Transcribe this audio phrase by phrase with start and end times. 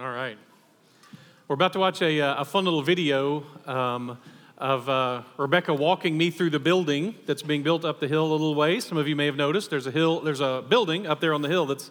[0.00, 0.38] All right.
[1.48, 4.16] We're about to watch a, uh, a fun little video um,
[4.56, 8.30] of uh, Rebecca walking me through the building that's being built up the hill a
[8.30, 8.84] little ways.
[8.84, 11.42] Some of you may have noticed there's a hill, there's a building up there on
[11.42, 11.90] the hill that's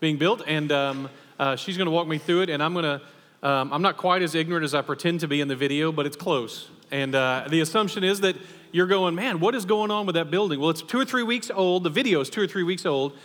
[0.00, 1.08] being built, and um,
[1.38, 2.50] uh, she's going to walk me through it.
[2.50, 5.40] And I'm going to, um, I'm not quite as ignorant as I pretend to be
[5.40, 6.68] in the video, but it's close.
[6.90, 8.36] And uh, the assumption is that
[8.70, 10.60] you're going, man, what is going on with that building?
[10.60, 11.84] Well, it's two or three weeks old.
[11.84, 13.16] The video is two or three weeks old.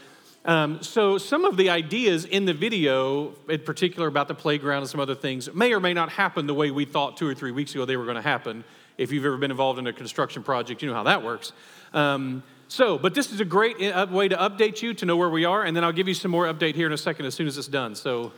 [0.43, 4.89] Um, so, some of the ideas in the video, in particular about the playground and
[4.89, 7.51] some other things, may or may not happen the way we thought two or three
[7.51, 8.63] weeks ago they were going to happen.
[8.97, 11.53] If you've ever been involved in a construction project, you know how that works.
[11.93, 15.29] Um, so, but this is a great uh, way to update you to know where
[15.29, 17.35] we are, and then I'll give you some more update here in a second as
[17.35, 17.95] soon as it's done.
[17.95, 18.31] So.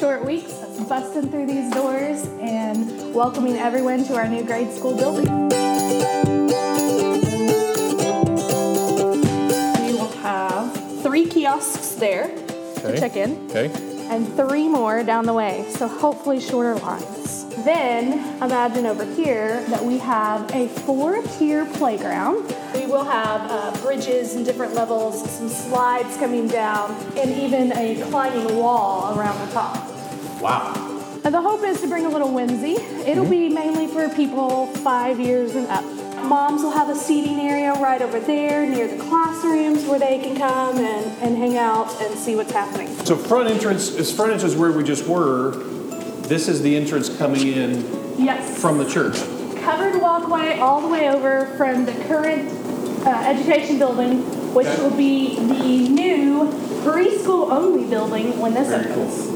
[0.00, 0.54] Short weeks
[0.88, 5.26] busting through these doors and welcoming everyone to our new grade school building.
[9.76, 12.30] We will have three kiosks there
[12.78, 12.92] okay.
[12.92, 13.46] to check in.
[13.50, 13.70] Okay.
[14.08, 17.44] And three more down the way, so hopefully shorter lines.
[17.62, 22.56] Then imagine over here that we have a four tier playground.
[22.72, 28.02] We will have uh, bridges and different levels, some slides coming down, and even a
[28.08, 29.89] climbing wall around the top.
[30.40, 31.20] Wow.
[31.22, 32.72] And the hope is to bring a little whimsy.
[32.72, 33.30] It'll mm-hmm.
[33.30, 35.84] be mainly for people five years and up.
[36.24, 40.36] Moms will have a seating area right over there near the classrooms where they can
[40.36, 42.88] come and, and hang out and see what's happening.
[43.04, 45.52] So front entrance is front entrance where we just were.
[46.22, 47.80] This is the entrance coming in
[48.18, 48.60] yes.
[48.60, 49.16] from the church.
[49.62, 52.48] Covered walkway all the way over from the current
[53.06, 54.20] uh, education building,
[54.54, 54.82] which okay.
[54.82, 56.50] will be the new
[56.82, 59.26] preschool only building when this Very opens.
[59.26, 59.29] Cool.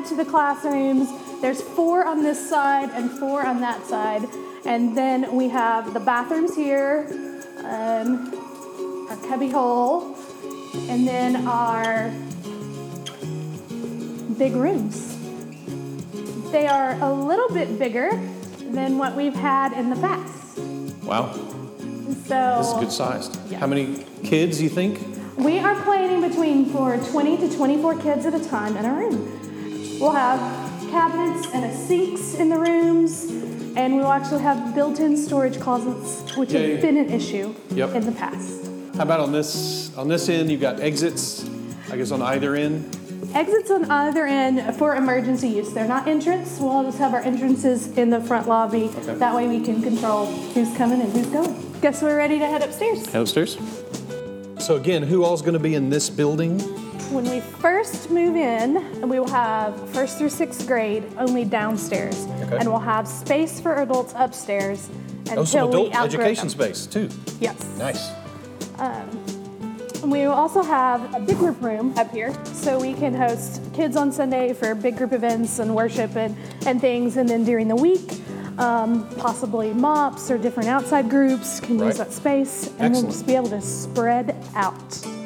[0.00, 1.08] Head to the classrooms.
[1.40, 4.26] There's four on this side and four on that side.
[4.64, 7.06] And then we have the bathrooms here,
[7.64, 10.16] um, our cubby hole,
[10.88, 12.10] and then our
[14.38, 15.16] big rooms.
[16.50, 18.10] They are a little bit bigger
[18.70, 20.58] than what we've had in the past.
[21.04, 21.32] Wow.
[22.26, 23.38] So this is good sized.
[23.50, 23.58] Yeah.
[23.58, 25.00] How many kids you think?
[25.36, 29.39] We are planning between for 20 to 24 kids at a time in a room.
[30.00, 30.40] We'll have
[30.90, 33.24] cabinets and a sinks in the rooms,
[33.76, 36.72] and we'll actually have built-in storage closets, which Yay.
[36.72, 37.94] have been an issue yep.
[37.94, 38.70] in the past.
[38.96, 40.50] How about on this on this end?
[40.50, 41.46] You've got exits,
[41.90, 42.96] I guess, on either end.
[43.34, 45.70] Exits on either end for emergency use.
[45.74, 46.58] They're not entrance.
[46.58, 48.84] We'll just have our entrances in the front lobby.
[48.84, 49.14] Okay.
[49.16, 51.80] That way we can control who's coming and who's going.
[51.82, 53.04] Guess we're ready to head upstairs.
[53.04, 53.58] Head upstairs.
[54.60, 56.58] So again, who all's going to be in this building?
[57.10, 62.58] When we first move in, we will have first through sixth grade only downstairs, okay.
[62.58, 64.88] and we'll have space for adults upstairs
[65.18, 66.50] until oh, some adult education them.
[66.50, 67.08] space too.
[67.40, 67.66] Yes.
[67.78, 68.10] Nice.
[68.78, 69.08] Um,
[70.08, 73.96] we will also have a big group room up here, so we can host kids
[73.96, 77.74] on Sunday for big group events and worship and, and things, and then during the
[77.74, 78.08] week,
[78.58, 81.88] um, possibly MOPS or different outside groups can right.
[81.88, 82.94] use that space, and Excellent.
[82.94, 85.19] we'll just be able to spread out.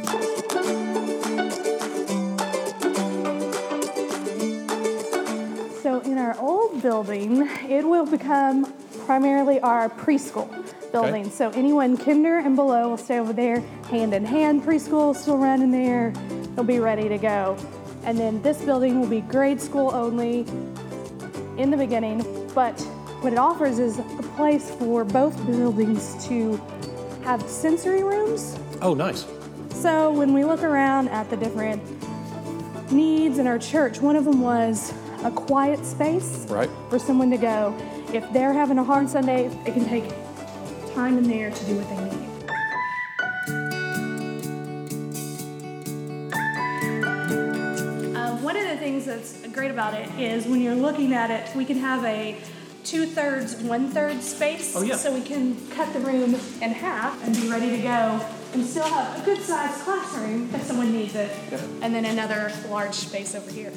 [6.84, 8.70] Building, it will become
[9.06, 10.50] primarily our preschool
[10.92, 11.22] building.
[11.22, 11.30] Okay.
[11.30, 13.60] So anyone kinder and below will stay over there.
[13.88, 16.12] Hand in hand preschool still run in there.
[16.54, 17.56] They'll be ready to go.
[18.04, 20.40] And then this building will be grade school only
[21.56, 22.18] in the beginning,
[22.54, 22.78] but
[23.22, 24.02] what it offers is a
[24.36, 26.60] place for both buildings to
[27.22, 28.58] have sensory rooms.
[28.82, 29.24] Oh, nice.
[29.70, 31.82] So when we look around at the different
[32.92, 34.92] needs in our church, one of them was
[35.24, 36.68] a quiet space right.
[36.90, 37.74] for someone to go.
[38.12, 40.04] If they're having a hard Sunday, it can take
[40.94, 42.30] time in there to do what they need.
[48.14, 51.56] Uh, one of the things that's great about it is when you're looking at it,
[51.56, 52.36] we can have a
[52.84, 54.76] two thirds, one third space.
[54.76, 54.96] Oh, yeah.
[54.96, 58.20] So we can cut the room in half and be ready to go
[58.52, 61.34] and still have a good sized classroom if someone needs it.
[61.50, 61.60] Yeah.
[61.80, 63.72] And then another large space over here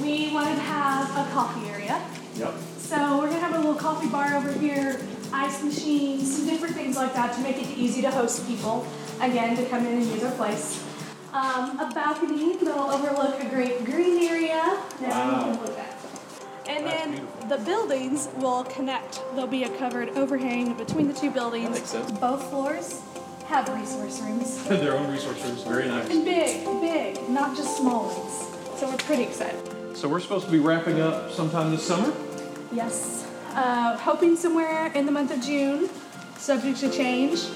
[0.00, 2.02] we wanted to have a coffee area.
[2.36, 2.54] Yep.
[2.78, 5.00] So we're gonna have a little coffee bar over here,
[5.32, 8.86] ice machines, some different things like that to make it easy to host people.
[9.20, 10.82] Again, to come in and use our place.
[11.32, 15.58] Um, a balcony that'll overlook a great green area wow.
[16.66, 17.48] And then beautiful.
[17.48, 19.20] the buildings will connect.
[19.32, 21.92] There'll be a covered overhang between the two buildings.
[22.20, 23.02] Both floors
[23.46, 24.64] have resource rooms.
[24.68, 26.08] Their own resource rooms, very nice.
[26.08, 28.80] And big, big, not just small ones.
[28.80, 29.73] So we're pretty excited.
[29.94, 32.12] So we're supposed to be wrapping up sometime this summer.
[32.72, 33.26] Yes.
[33.52, 35.88] Uh, hoping somewhere in the month of June,
[36.36, 37.46] subject to change,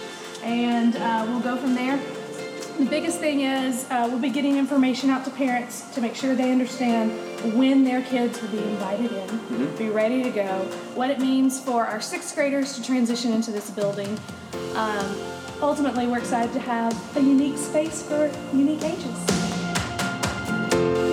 [0.42, 2.00] and uh, we'll go from there.
[2.78, 6.36] The biggest thing is uh, we'll be getting information out to parents to make sure
[6.36, 7.10] they understand
[7.58, 9.76] when their kids will be invited in, mm-hmm.
[9.76, 10.46] be ready to go,
[10.94, 14.16] what it means for our sixth graders to transition into this building.
[14.74, 15.16] Um,
[15.60, 21.07] ultimately, we're excited to have a unique space for unique ages.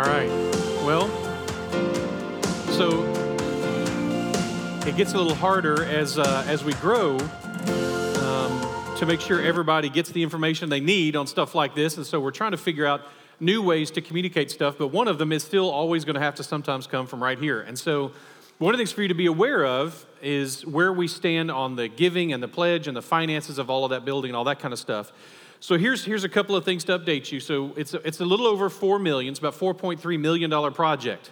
[0.00, 0.30] All right.
[0.82, 1.08] Well,
[2.70, 3.02] so
[4.88, 9.90] it gets a little harder as uh, as we grow um, to make sure everybody
[9.90, 12.86] gets the information they need on stuff like this, and so we're trying to figure
[12.86, 13.02] out
[13.40, 14.78] new ways to communicate stuff.
[14.78, 17.38] But one of them is still always going to have to sometimes come from right
[17.38, 18.12] here, and so.
[18.56, 21.76] One of the things for you to be aware of is where we stand on
[21.76, 24.44] the giving and the pledge and the finances of all of that building and all
[24.44, 25.12] that kind of stuff.
[25.62, 27.38] So here's, here's a couple of things to update you.
[27.38, 29.32] So it's a, it's a little over 4 million.
[29.32, 31.30] It's about $4.3 million project,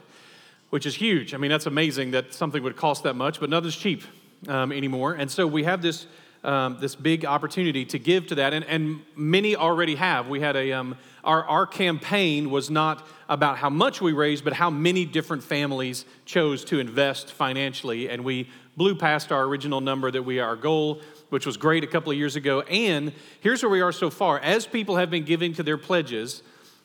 [0.69, 1.33] which is huge.
[1.33, 4.03] I mean, that's amazing that something would cost that much, but nothing's cheap
[4.47, 5.15] um, anymore.
[5.15, 6.07] And so we have this,
[6.45, 10.29] um, this big opportunity to give to that, and, and many already have.
[10.29, 14.53] We had a, um, our, our campaign was not about how much we raised, but
[14.53, 20.11] how many different families chose to invest financially, and we blew past our original number
[20.11, 22.61] that we our goal which was great a couple of years ago.
[22.63, 24.39] And here's where we are so far.
[24.39, 26.43] As people have been giving to their pledges,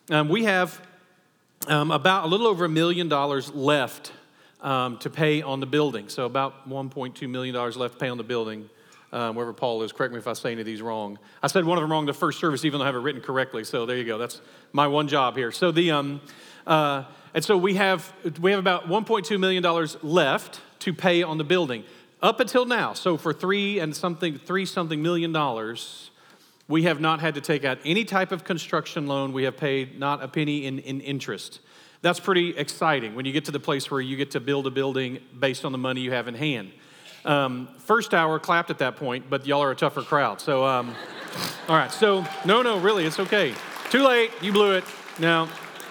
[0.10, 0.82] um, we have
[1.68, 4.12] um, about a little over a million dollars left
[4.62, 6.10] um, to pay on the building.
[6.10, 8.70] So about $1.2 million left to pay on the building.
[9.12, 11.20] Um, wherever Paul is, correct me if I say any of these wrong.
[11.44, 13.22] I said one of them wrong the first service, even though I have it written
[13.22, 13.64] correctly.
[13.64, 14.18] So there you go.
[14.18, 14.42] That's
[14.72, 15.52] my one job here.
[15.52, 16.22] So the um,
[16.66, 17.04] uh,
[17.36, 18.12] and so we have
[18.42, 21.84] we have about 1.2 million dollars left to pay on the building.
[22.22, 26.12] Up until now, so for three and something, three something million dollars,
[26.68, 29.34] we have not had to take out any type of construction loan.
[29.34, 31.60] We have paid not a penny in, in interest.
[32.02, 34.72] That's pretty exciting when you get to the place where you get to build a
[34.72, 36.72] building based on the money you have in hand.
[37.24, 40.42] Um, first hour clapped at that point, but y'all are a tougher crowd.
[40.42, 40.94] So, um,
[41.70, 41.92] all right.
[41.92, 43.54] So, no, no, really, it's okay.
[43.90, 44.32] Too late.
[44.42, 44.84] You blew it.
[45.20, 45.48] No,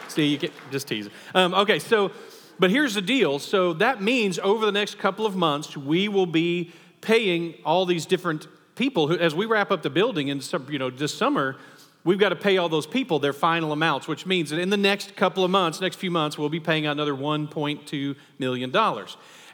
[0.08, 1.08] see, you get just tease.
[1.34, 2.10] Um, okay, so
[2.58, 6.26] but here's the deal so that means over the next couple of months, we will
[6.26, 10.78] be paying all these different people who, as we wrap up the building in you
[10.78, 11.56] know, this summer,
[12.04, 14.76] we've got to pay all those people their final amounts, which means that in the
[14.76, 18.74] next couple of months, next few months, we'll be paying out another $1.2 million.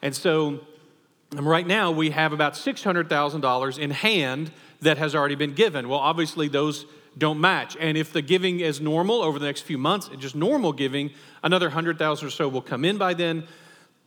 [0.03, 0.61] And so
[1.37, 4.51] um, right now, we have about $600,000 in hand
[4.81, 5.89] that has already been given.
[5.89, 6.87] Well, obviously, those
[7.19, 7.77] don't match.
[7.79, 11.11] And if the giving is normal over the next few months, just normal giving,
[11.43, 13.47] another 100,000 or so will come in by then.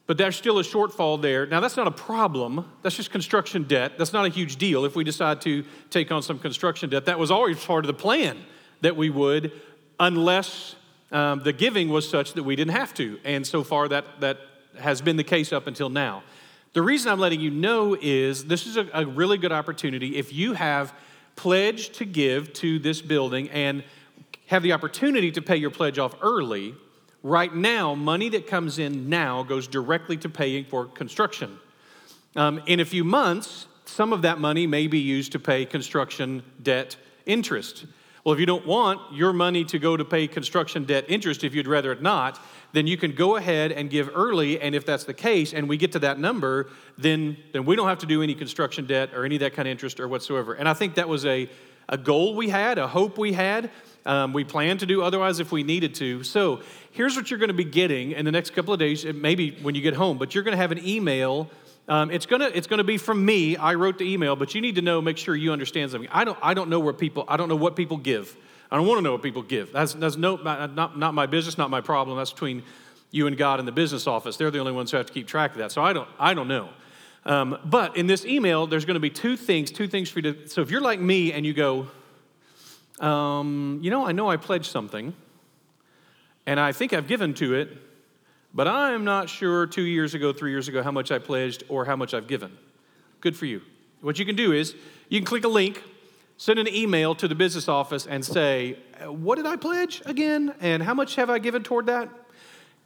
[0.08, 1.46] But there's still a shortfall there.
[1.46, 2.70] Now, that's not a problem.
[2.82, 3.94] That's just construction debt.
[3.98, 7.06] That's not a huge deal if we decide to take on some construction debt.
[7.06, 8.38] That was always part of the plan
[8.82, 9.52] that we would,
[10.00, 10.76] unless
[11.12, 13.20] um, the giving was such that we didn't have to.
[13.24, 14.40] And so far, that, that
[14.80, 16.24] has been the case up until now.
[16.74, 20.18] The reason I'm letting you know is this is a, a really good opportunity.
[20.18, 20.94] If you have
[21.42, 23.84] pledge to give to this building and
[24.46, 26.76] have the opportunity to pay your pledge off early,
[27.24, 31.58] right now, money that comes in now goes directly to paying for construction.
[32.36, 36.44] Um, in a few months, some of that money may be used to pay construction
[36.62, 36.96] debt
[37.26, 37.86] interest.
[38.24, 41.56] Well, if you don't want your money to go to pay construction debt interest, if
[41.56, 42.40] you'd rather it not,
[42.74, 44.60] then you can go ahead and give early.
[44.62, 47.88] And if that's the case, and we get to that number, then, then we don't
[47.88, 50.54] have to do any construction debt or any of that kind of interest or whatsoever.
[50.54, 51.50] And I think that was a,
[51.90, 53.70] a goal we had, a hope we had.
[54.06, 56.24] Um, we plan to do otherwise if we needed to.
[56.24, 56.62] So
[56.92, 59.76] here's what you're going to be getting in the next couple of days, maybe when
[59.76, 61.50] you get home, but you're going to have an email.
[61.88, 63.58] Um, it's gonna it's gonna be from me.
[63.58, 66.10] I wrote the email, but you need to know, make sure you understand something.
[66.12, 68.38] I don't I don't know where people I don't know what people give.
[68.72, 69.74] I don't want to know what people give.
[69.74, 72.18] That's, that's no, not, not my business, not my problem.
[72.18, 72.64] That's between
[73.12, 74.38] you and God in the business office.
[74.38, 75.72] They're the only ones who have to keep track of that.
[75.74, 76.70] So I don't, I don't know.
[77.26, 80.34] Um, but in this email, there's going to be two things, two things for you
[80.34, 80.48] to.
[80.48, 81.88] So if you're like me and you go,
[83.00, 85.14] um, you know, I know I pledged something,
[86.46, 87.78] and I think I've given to it,
[88.54, 91.86] but I'm not sure two years ago, three years ago, how much I pledged or
[91.86, 92.58] how much I've given.
[93.20, 93.62] Good for you.
[94.02, 94.76] What you can do is
[95.10, 95.84] you can click a link
[96.42, 100.56] send an email to the business office and say, What did I pledge again?
[100.60, 102.10] And how much have I given toward that?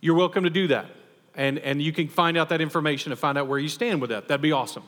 [0.01, 0.87] You're welcome to do that.
[1.35, 4.09] And, and you can find out that information and find out where you stand with
[4.09, 4.27] that.
[4.27, 4.83] That'd be awesome.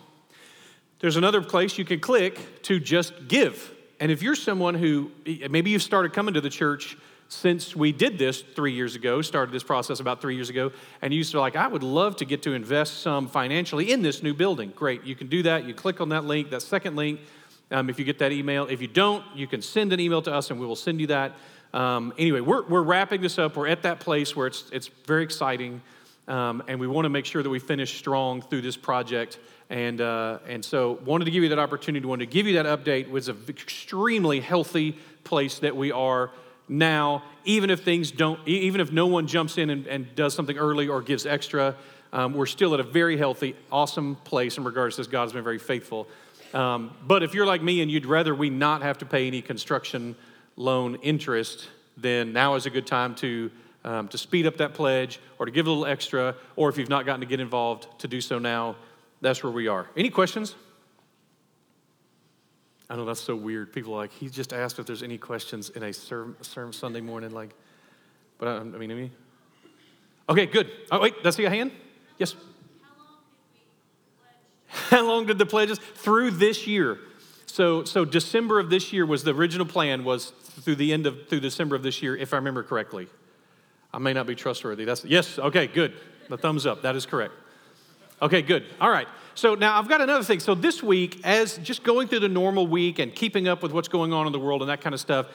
[0.99, 3.73] There's another place you can click to just give.
[4.01, 6.97] And if you're someone who maybe you've started coming to the church
[7.29, 11.13] since we did this three years ago, started this process about three years ago, and
[11.13, 14.33] you to like, I would love to get to invest some financially in this new
[14.33, 14.73] building.
[14.75, 15.63] Great, you can do that.
[15.63, 17.21] You click on that link, that second link,
[17.71, 18.65] um, if you get that email.
[18.65, 21.07] If you don't, you can send an email to us and we will send you
[21.07, 21.35] that.
[21.73, 23.55] Um, anyway, we're, we're wrapping this up.
[23.55, 25.81] We're at that place where it's, it's very exciting,
[26.27, 29.39] um, and we want to make sure that we finish strong through this project.
[29.69, 32.65] And, uh, and so, wanted to give you that opportunity, wanted to give you that
[32.65, 33.09] update.
[33.09, 36.31] Was an extremely healthy place that we are
[36.69, 40.57] now, even if things don't, even if no one jumps in and, and does something
[40.57, 41.75] early or gives extra,
[42.13, 45.07] um, we're still at a very healthy, awesome place in regards to this.
[45.07, 46.07] God has been very faithful.
[46.53, 49.41] Um, but if you're like me and you'd rather we not have to pay any
[49.41, 50.15] construction
[50.55, 53.51] loan interest, then now is a good time to,
[53.83, 56.89] um, to speed up that pledge or to give a little extra, or if you've
[56.89, 58.75] not gotten to get involved, to do so now.
[59.21, 59.87] That's where we are.
[59.95, 60.55] Any questions?
[62.89, 63.73] I know that's so weird.
[63.73, 67.31] People are like, he just asked if there's any questions in a sermon Sunday morning.
[67.31, 67.53] Like,
[68.37, 69.11] but I, I mean, I mean,
[70.29, 70.71] okay, good.
[70.91, 71.71] Oh, wait, that's a hand?
[72.17, 72.35] Yes.
[74.89, 75.79] How long did the pledges?
[75.79, 76.99] Through this year.
[77.45, 80.31] So, so December of this year was the original plan was
[80.61, 83.07] through the end of through December of this year, if I remember correctly.
[83.93, 84.85] I may not be trustworthy.
[84.85, 85.39] That's yes.
[85.39, 85.93] Okay, good.
[86.29, 86.81] The thumbs up.
[86.81, 87.33] That is correct.
[88.21, 88.65] Okay, good.
[88.81, 89.07] All right.
[89.35, 90.39] So now I've got another thing.
[90.39, 93.87] So this week, as just going through the normal week and keeping up with what's
[93.87, 95.27] going on in the world and that kind of stuff,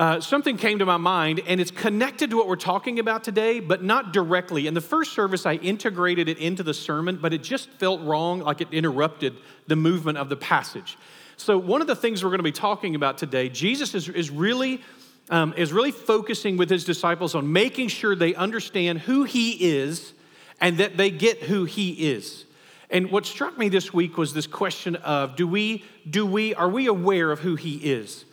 [0.00, 3.60] uh, something came to my mind, and it's connected to what we're talking about today,
[3.60, 4.66] but not directly.
[4.66, 8.40] In the first service, I integrated it into the sermon, but it just felt wrong,
[8.40, 10.96] like it interrupted the movement of the passage.
[11.36, 14.30] So, one of the things we're going to be talking about today, Jesus is, is
[14.30, 14.80] really
[15.28, 20.14] um, is really focusing with his disciples on making sure they understand who he is
[20.62, 22.46] and that they get who he is.
[22.88, 26.70] And what struck me this week was this question of do we, do we, are
[26.70, 28.24] we aware of who he is?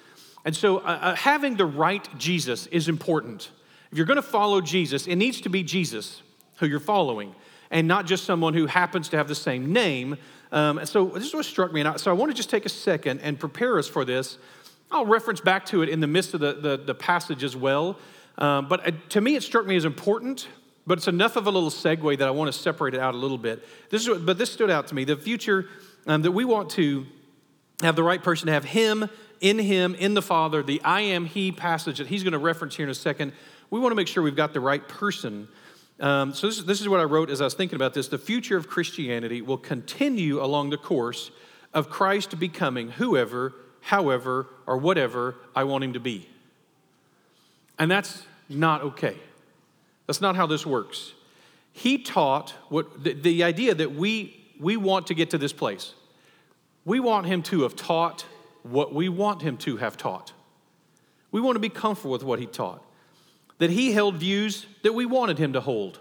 [0.48, 3.52] And so uh, uh, having the right Jesus is important.
[3.92, 6.22] If you're going to follow Jesus, it needs to be Jesus
[6.60, 7.36] who you're following
[7.70, 10.16] and not just someone who happens to have the same name.
[10.54, 11.82] Um, so this is what struck me.
[11.82, 14.38] And I, so I want to just take a second and prepare us for this.
[14.90, 18.00] I'll reference back to it in the midst of the, the, the passage as well.
[18.38, 20.48] Um, but uh, to me, it struck me as important
[20.86, 23.18] but it's enough of a little segue that I want to separate it out a
[23.18, 23.62] little bit.
[23.90, 25.04] This is what, but this stood out to me.
[25.04, 25.68] The future
[26.06, 27.06] um, that we want to
[27.82, 29.10] have the right person to have Him,
[29.42, 32.76] in Him, in the Father, the I am He passage that He's going to reference
[32.76, 33.34] here in a second.
[33.70, 35.48] We want to make sure we've got the right person.
[36.00, 38.08] Um, so, this, this is what I wrote as I was thinking about this.
[38.08, 41.32] The future of Christianity will continue along the course
[41.74, 46.30] of Christ becoming whoever, however, or whatever I want Him to be.
[47.80, 49.18] And that's not okay.
[50.08, 51.14] That's not how this works.
[51.74, 55.94] He taught what the, the idea that we, we want to get to this place.
[56.86, 58.26] We want him to have taught
[58.72, 60.34] what we want him to have taught.
[61.32, 62.84] We want to be comfortable with what he taught.
[63.60, 66.00] That he held views that we wanted him to hold.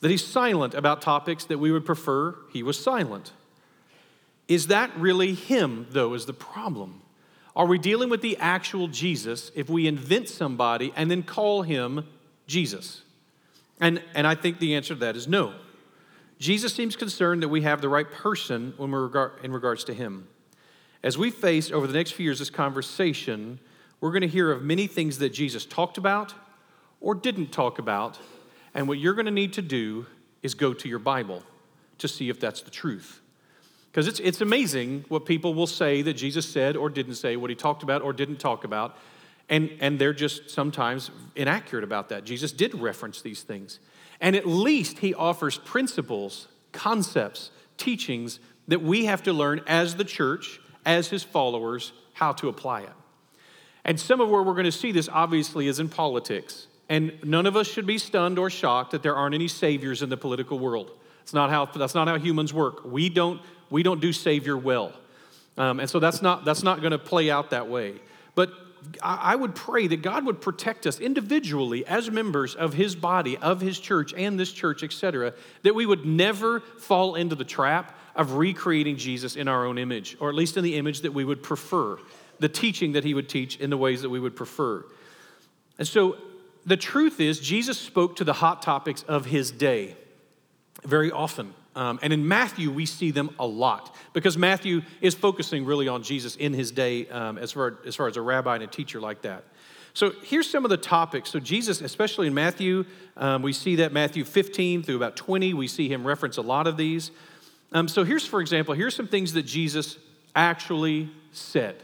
[0.00, 3.32] That he's silent about topics that we would prefer he was silent.
[4.48, 7.02] Is that really him, though, is the problem?
[7.54, 12.06] Are we dealing with the actual Jesus if we invent somebody and then call him
[12.46, 13.02] Jesus?
[13.80, 15.54] And, and I think the answer to that is no.
[16.38, 19.94] Jesus seems concerned that we have the right person when we're regard, in regards to
[19.94, 20.26] him.
[21.02, 23.58] As we face over the next few years this conversation,
[24.00, 26.34] we're going to hear of many things that Jesus talked about
[27.00, 28.18] or didn't talk about.
[28.74, 30.06] And what you're going to need to do
[30.42, 31.42] is go to your Bible
[31.98, 33.20] to see if that's the truth.
[33.90, 37.50] Because it's, it's amazing what people will say that Jesus said or didn't say, what
[37.50, 38.96] he talked about or didn't talk about.
[39.48, 42.24] And, and they're just sometimes inaccurate about that.
[42.24, 43.80] Jesus did reference these things.
[44.20, 50.04] And at least he offers principles, concepts, teachings that we have to learn as the
[50.04, 52.92] church, as his followers, how to apply it.
[53.84, 56.66] And some of where we're going to see this obviously is in politics.
[56.88, 60.08] And none of us should be stunned or shocked that there aren't any saviors in
[60.08, 60.90] the political world.
[61.22, 62.84] It's not how, that's not how humans work.
[62.84, 64.92] We don't, we don't do savior well.
[65.56, 67.94] Um, and so that's not, that's not going to play out that way.
[68.34, 68.52] But
[69.02, 73.60] I would pray that God would protect us individually as members of His body, of
[73.60, 78.34] His church, and this church, etc., that we would never fall into the trap of
[78.34, 81.42] recreating Jesus in our own image, or at least in the image that we would
[81.42, 81.98] prefer,
[82.38, 84.84] the teaching that He would teach in the ways that we would prefer.
[85.78, 86.16] And so
[86.66, 89.96] the truth is, Jesus spoke to the hot topics of His day
[90.84, 91.54] very often.
[91.74, 96.02] Um, and in Matthew, we see them a lot because Matthew is focusing really on
[96.02, 99.00] Jesus in his day um, as, far, as far as a rabbi and a teacher
[99.00, 99.44] like that.
[99.94, 101.30] So here's some of the topics.
[101.30, 105.68] So, Jesus, especially in Matthew, um, we see that Matthew 15 through about 20, we
[105.68, 107.10] see him reference a lot of these.
[107.72, 109.98] Um, so, here's, for example, here's some things that Jesus
[110.34, 111.76] actually said,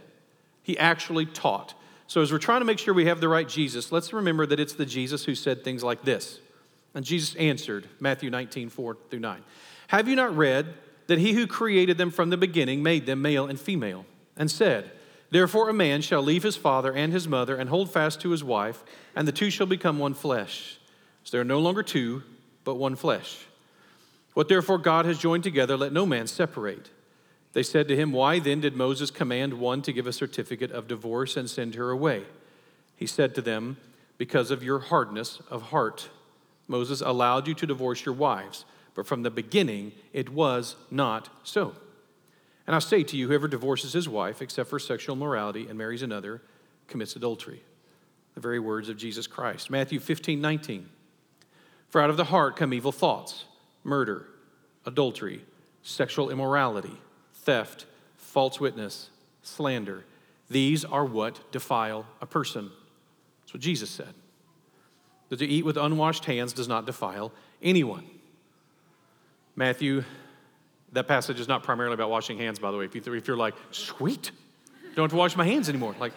[0.63, 1.75] he actually taught.
[2.07, 4.61] So, as we're trying to make sure we have the right Jesus, let's remember that
[4.61, 6.41] it's the Jesus who said things like this.
[6.95, 9.43] And Jesus answered, Matthew 19, 4 through 9.
[9.89, 10.75] Have you not read
[11.09, 14.93] that he who created them from the beginning made them male and female, and said,
[15.31, 18.45] Therefore a man shall leave his father and his mother and hold fast to his
[18.45, 18.85] wife,
[19.17, 20.79] and the two shall become one flesh.
[21.25, 22.23] So they are no longer two,
[22.65, 23.48] but one flesh.
[24.39, 26.91] What therefore God has joined together, let no man separate.
[27.55, 30.87] They said to him, Why then did Moses command one to give a certificate of
[30.87, 32.23] divorce and send her away?
[32.95, 33.79] He said to them,
[34.17, 36.11] Because of your hardness of heart.
[36.69, 38.65] Moses allowed you to divorce your wives,
[38.95, 41.75] but from the beginning it was not so.
[42.65, 46.03] And I say to you, whoever divorces his wife, except for sexual morality, and marries
[46.03, 46.43] another,
[46.87, 47.65] commits adultery.
[48.37, 49.69] The very words of Jesus Christ.
[49.69, 50.89] Matthew 15, 19.
[51.89, 53.45] For out of the heart come evil thoughts,
[53.89, 54.27] murder,
[54.87, 55.43] adultery,
[55.83, 57.01] sexual immorality,
[57.35, 59.11] theft, false witness,
[59.43, 60.05] slander.
[60.51, 62.71] These are what defile a person.
[63.41, 64.15] That's what Jesus said.
[65.31, 68.07] That to eat with unwashed hands does not defile anyone.
[69.57, 70.05] Matthew,
[70.93, 72.85] that passage is not primarily about washing hands, by the way.
[72.85, 74.31] If, you, if you're like, sweet,
[74.95, 75.95] don't have to wash my hands anymore.
[75.99, 76.13] Like,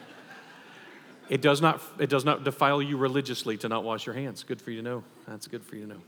[1.30, 4.44] it does not, it does not defile you religiously to not wash your hands.
[4.44, 5.04] Good for you to know.
[5.28, 6.02] That's good for you to know.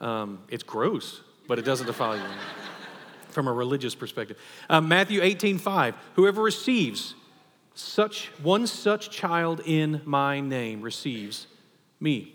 [0.00, 2.22] Um, it's gross, but it doesn't defile you
[3.30, 4.38] from a religious perspective.
[4.70, 5.94] Um, Matthew 18, 5.
[6.14, 7.14] Whoever receives
[7.74, 11.46] such one such child in my name receives
[12.00, 12.32] me.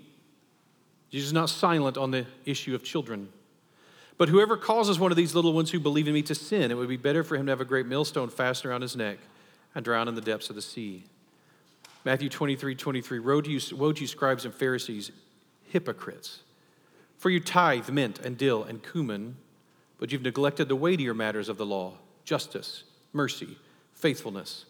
[1.10, 3.30] Jesus is not silent on the issue of children.
[4.18, 6.76] But whoever causes one of these little ones who believe in me to sin, it
[6.76, 9.18] would be better for him to have a great millstone fastened around his neck
[9.74, 11.06] and drown in the depths of the sea.
[12.06, 13.20] Matthew 23, 23.
[13.20, 15.12] Woe to you, woe to you scribes and Pharisees,
[15.66, 16.42] hypocrites!
[17.22, 19.38] For you tithe mint and dill and cumin,
[20.00, 23.60] but you've neglected the weightier matters of the law justice, mercy,
[23.94, 24.66] faithfulness.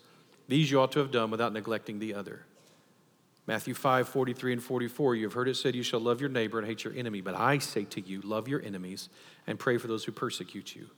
[0.49, 2.41] These you ought to have done without neglecting the other.
[3.47, 6.59] Matthew 5, 43 and 44, you have heard it said, You shall love your neighbor
[6.59, 7.21] and hate your enemy.
[7.21, 9.07] But I say to you, love your enemies
[9.47, 10.89] and pray for those who persecute you.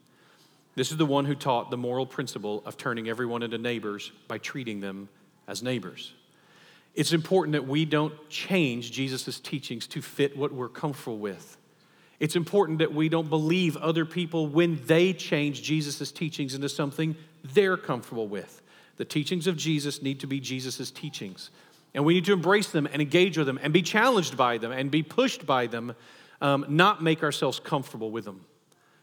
[0.74, 4.40] This is the one who taught the moral principle of turning everyone into neighbors by
[4.40, 5.08] treating them
[5.48, 6.14] as neighbors.
[6.96, 11.58] It's important that we don't change Jesus' teachings to fit what we're comfortable with.
[12.20, 17.16] It's important that we don't believe other people when they change Jesus' teachings into something
[17.44, 18.62] they're comfortable with.
[18.98, 21.50] The teachings of Jesus need to be Jesus' teachings.
[21.96, 24.72] And we need to embrace them and engage with them and be challenged by them
[24.72, 25.96] and be pushed by them,
[26.42, 28.46] um, not make ourselves comfortable with them.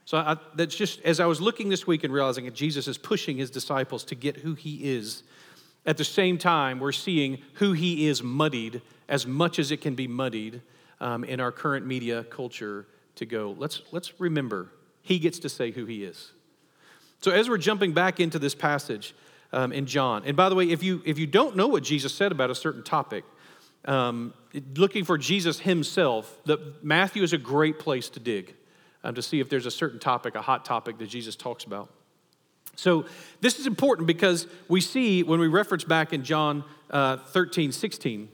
[0.04, 2.98] So I, that's just, as I was looking this week and realizing that Jesus is
[2.98, 5.22] pushing his disciples to get who he is,
[5.86, 9.94] at the same time, we're seeing who he is muddied as much as it can
[9.94, 10.62] be muddied
[11.00, 14.70] um, in our current media culture to go, let's, let's remember,
[15.02, 16.32] he gets to say who he is.
[17.22, 19.14] So as we're jumping back into this passage,
[19.52, 20.22] um, in John.
[20.24, 22.54] And by the way, if you, if you don't know what Jesus said about a
[22.54, 23.24] certain topic,
[23.84, 24.34] um,
[24.76, 28.54] looking for Jesus himself, the, Matthew is a great place to dig
[29.02, 31.90] um, to see if there's a certain topic, a hot topic that Jesus talks about.
[32.76, 33.04] So
[33.40, 38.28] this is important because we see when we reference back in John uh, 13, 16,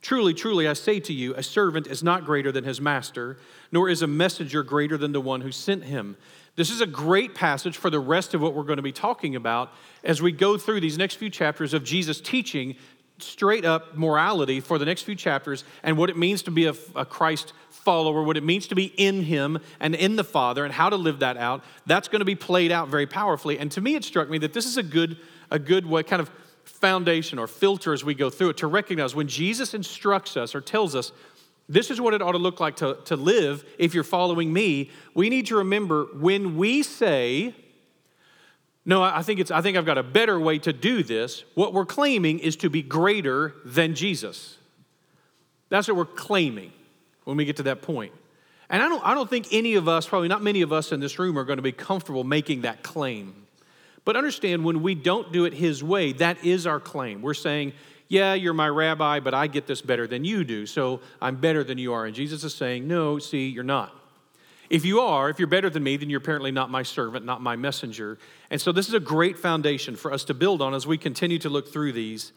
[0.00, 3.36] Truly, truly, I say to you, a servant is not greater than his master,
[3.72, 6.16] nor is a messenger greater than the one who sent him.
[6.54, 9.36] This is a great passage for the rest of what we're going to be talking
[9.36, 9.72] about
[10.04, 12.76] as we go through these next few chapters of Jesus teaching
[13.18, 16.74] straight up morality for the next few chapters and what it means to be a,
[16.94, 17.52] a, Christ
[17.88, 20.96] follower, what it means to be in Him and in the Father, and how to
[20.96, 21.64] live that out.
[21.86, 23.58] That's going to be played out very powerfully.
[23.58, 25.16] And to me, it struck me that this is a good,
[25.50, 26.30] a good way, kind of
[26.64, 30.60] foundation or filter as we go through it to recognize when Jesus instructs us or
[30.60, 31.12] tells us
[31.66, 34.90] this is what it ought to look like to, to live if you're following me.
[35.14, 37.54] We need to remember when we say,
[38.84, 41.72] no, I think, it's, I think I've got a better way to do this, what
[41.72, 44.58] we're claiming is to be greater than Jesus.
[45.70, 46.72] That's what we're claiming
[47.28, 48.10] when we get to that point.
[48.70, 51.00] And I don't, I don't think any of us, probably not many of us in
[51.00, 53.34] this room, are going to be comfortable making that claim.
[54.06, 57.20] But understand when we don't do it His way, that is our claim.
[57.20, 57.74] We're saying,
[58.08, 61.62] yeah, you're my rabbi, but I get this better than you do, so I'm better
[61.62, 62.06] than you are.
[62.06, 63.94] And Jesus is saying, no, see, you're not.
[64.70, 67.42] If you are, if you're better than me, then you're apparently not my servant, not
[67.42, 68.18] my messenger.
[68.50, 71.38] And so this is a great foundation for us to build on as we continue
[71.40, 72.32] to look through these.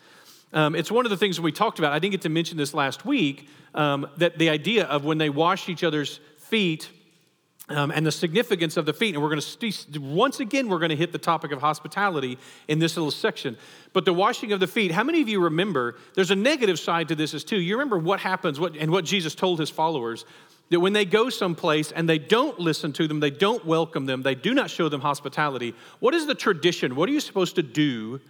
[0.54, 1.94] Um, it's one of the things we talked about.
[1.94, 5.30] I didn't get to mention this last week um, that the idea of when they
[5.30, 6.90] washed each other's feet
[7.70, 9.16] um, and the significance of the feet.
[9.16, 12.38] And we're going to, st- once again, we're going to hit the topic of hospitality
[12.68, 13.58] in this little section.
[13.94, 17.08] But the washing of the feet, how many of you remember, there's a negative side
[17.10, 17.58] to this too.
[17.58, 20.26] You remember what happens what, and what Jesus told his followers
[20.70, 24.22] that when they go someplace and they don't listen to them, they don't welcome them,
[24.22, 26.96] they do not show them hospitality, what is the tradition?
[26.96, 28.22] What are you supposed to do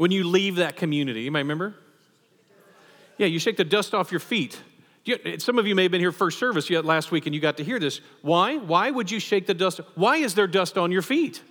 [0.00, 1.20] when you leave that community?
[1.20, 1.74] You might remember?
[3.18, 4.58] Yeah, you shake the dust off your feet.
[5.36, 7.58] Some of you may have been here first service yet last week and you got
[7.58, 8.00] to hear this.
[8.22, 8.56] Why?
[8.56, 9.78] Why would you shake the dust?
[9.96, 11.42] Why is there dust on your feet?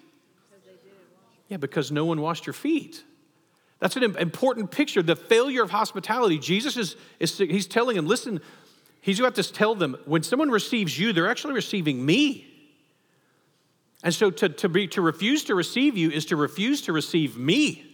[1.47, 3.03] Yeah, because no one washed your feet.
[3.77, 5.03] That's an important picture.
[5.03, 6.39] The failure of hospitality.
[6.39, 8.41] Jesus is, is he's telling them, listen,
[8.99, 12.47] he's got to tell them, when someone receives you, they're actually receiving me.
[14.03, 17.37] And so to, to, be, to refuse to receive you is to refuse to receive
[17.37, 17.85] me.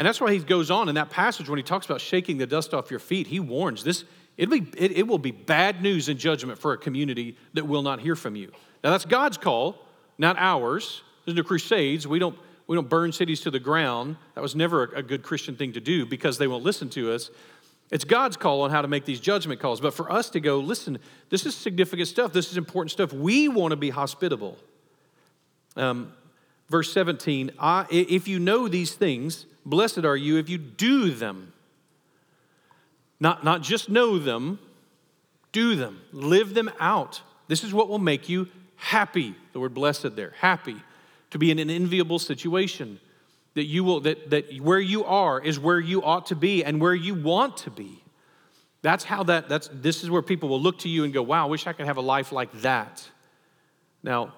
[0.00, 2.46] And that's why he goes on in that passage when he talks about shaking the
[2.46, 3.26] dust off your feet.
[3.26, 4.04] He warns this
[4.38, 7.82] it'll be, it, it will be bad news and judgment for a community that will
[7.82, 8.50] not hear from you.
[8.82, 9.76] Now, that's God's call,
[10.16, 11.02] not ours.
[11.26, 12.06] There's no crusades.
[12.06, 12.34] We don't,
[12.66, 14.16] we don't burn cities to the ground.
[14.36, 17.12] That was never a, a good Christian thing to do because they won't listen to
[17.12, 17.28] us.
[17.90, 19.82] It's God's call on how to make these judgment calls.
[19.82, 20.96] But for us to go, listen,
[21.28, 22.32] this is significant stuff.
[22.32, 23.12] This is important stuff.
[23.12, 24.56] We want to be hospitable.
[25.76, 26.14] Um,
[26.70, 31.52] verse 17 I, If you know these things, blessed are you if you do them.
[33.18, 34.58] Not, not just know them,
[35.52, 37.20] do them, live them out.
[37.48, 39.34] This is what will make you happy.
[39.52, 40.76] The word blessed there, happy,
[41.30, 43.00] to be in an enviable situation.
[43.54, 46.80] That you will, that, that where you are is where you ought to be and
[46.80, 48.02] where you want to be.
[48.82, 51.46] That's how that, that's, this is where people will look to you and go, wow,
[51.46, 53.06] I wish I could have a life like that.
[54.02, 54.32] Now,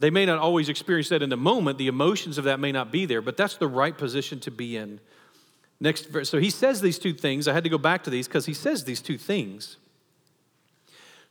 [0.00, 2.90] they may not always experience that in the moment, the emotions of that may not
[2.90, 4.98] be there, but that's the right position to be in.
[5.78, 6.28] Next verse.
[6.28, 7.46] So he says these two things.
[7.46, 9.76] I had to go back to these because he says these two things.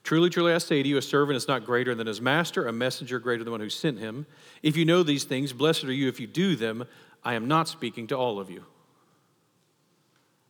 [0.03, 2.71] Truly, truly, I say to you, a servant is not greater than his master, a
[2.71, 4.27] messenger greater than the one who sent him.
[4.63, 6.86] If you know these things, blessed are you if you do them.
[7.23, 8.65] I am not speaking to all of you.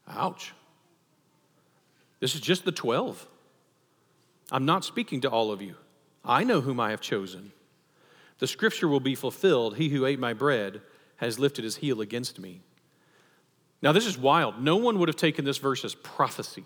[0.07, 0.53] Ouch.
[2.19, 3.27] This is just the 12.
[4.51, 5.75] I'm not speaking to all of you.
[6.23, 7.53] I know whom I have chosen.
[8.39, 10.81] The scripture will be fulfilled He who ate my bread
[11.17, 12.61] has lifted his heel against me.
[13.81, 14.61] Now, this is wild.
[14.61, 16.65] No one would have taken this verse as prophecy.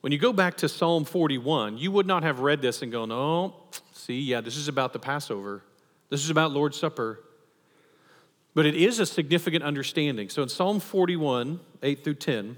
[0.00, 3.12] When you go back to Psalm 41, you would not have read this and gone,
[3.12, 3.54] oh,
[3.92, 5.62] see, yeah, this is about the Passover.
[6.08, 7.20] This is about Lord's Supper.
[8.54, 10.28] But it is a significant understanding.
[10.30, 12.56] So in Psalm 41, 8 through 10,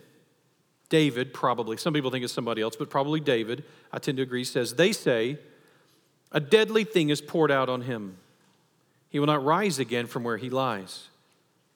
[0.89, 4.45] David, probably, some people think it's somebody else, but probably David, I tend to agree,
[4.45, 5.39] says, They say,
[6.33, 8.17] a deadly thing is poured out on him.
[9.11, 11.09] He will not rise again from where he lies.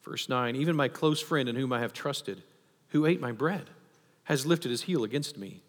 [0.03, 2.43] Verse 9 Even my close friend in whom I have trusted,
[2.89, 3.69] who ate my bread,
[4.25, 5.63] has lifted his heel against me.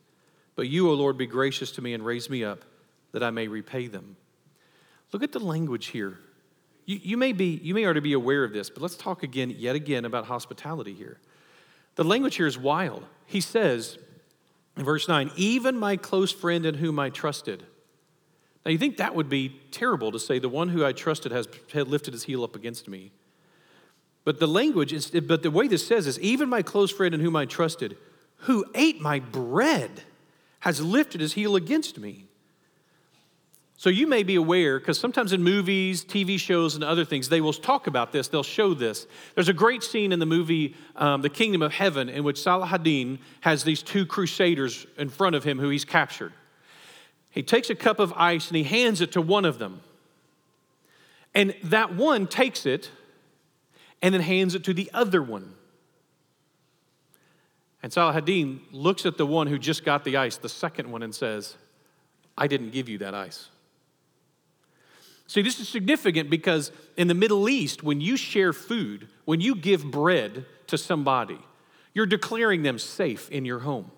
[0.56, 2.64] But you, O Lord, be gracious to me and raise me up
[3.12, 4.16] that I may repay them.
[5.12, 6.20] Look at the language here.
[6.86, 9.54] You, you, may be, you may already be aware of this, but let's talk again,
[9.56, 11.20] yet again, about hospitality here.
[11.96, 13.04] The language here is wild.
[13.26, 13.98] He says
[14.78, 17.64] in verse 9, even my close friend in whom I trusted.
[18.68, 21.48] Now, you think that would be terrible to say, the one who I trusted has
[21.72, 23.14] had lifted his heel up against me.
[24.26, 27.22] But the language, is, but the way this says is, even my close friend in
[27.22, 27.96] whom I trusted,
[28.40, 30.04] who ate my bread,
[30.60, 32.26] has lifted his heel against me.
[33.78, 37.40] So you may be aware, because sometimes in movies, TV shows, and other things, they
[37.40, 39.08] will talk about this, they'll show this.
[39.36, 42.68] There's a great scene in the movie um, The Kingdom of Heaven in which Salah
[42.68, 46.34] ad-Din has these two crusaders in front of him who he's captured.
[47.30, 49.82] He takes a cup of ice and he hands it to one of them.
[51.36, 52.90] And that one takes it
[54.02, 55.54] and then hands it to the other one.
[57.84, 61.04] And Salah ad-Din looks at the one who just got the ice, the second one,
[61.04, 61.56] and says,
[62.38, 63.50] I didn't give you that ice.
[65.28, 69.56] See, this is significant because in the Middle East, when you share food, when you
[69.56, 71.38] give bread to somebody,
[71.94, 73.92] you're declaring them safe in your home.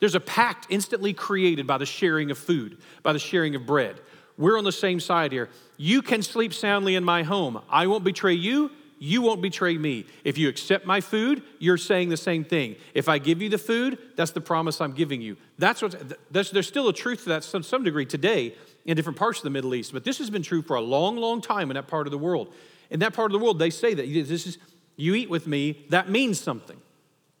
[0.00, 4.00] There's a pact instantly created by the sharing of food, by the sharing of bread.
[4.36, 5.48] We're on the same side here.
[5.76, 7.60] You can sleep soundly in my home.
[7.68, 10.06] I won't betray you, you won't betray me.
[10.24, 12.76] If you accept my food, you're saying the same thing.
[12.94, 15.36] If I give you the food, that's the promise I'm giving you.
[15.58, 19.38] That's what, there's, still a truth to that to some degree today in different parts
[19.38, 21.74] of the Middle East, but this has been true for a long, long time in
[21.74, 22.52] that part of the world.
[22.90, 24.58] In that part of the world, they say that this is,
[24.96, 26.78] you eat with me, that means something.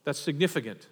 [0.04, 0.86] That's significant.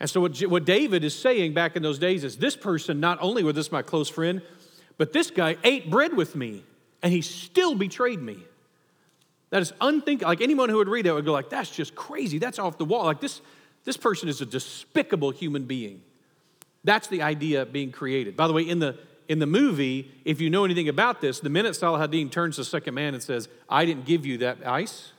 [0.00, 3.18] And so, what, what David is saying back in those days is this person, not
[3.20, 4.42] only was this my close friend,
[4.96, 6.64] but this guy ate bread with me
[7.02, 8.38] and he still betrayed me.
[9.50, 10.30] That is unthinkable.
[10.30, 12.38] Like anyone who would read that would go like, that's just crazy.
[12.38, 13.04] That's off the wall.
[13.04, 13.40] Like this,
[13.84, 16.02] this person is a despicable human being.
[16.84, 18.36] That's the idea being created.
[18.36, 21.50] By the way, in the in the movie, if you know anything about this, the
[21.50, 25.12] minute Salah turns to the second man and says, I didn't give you that ice,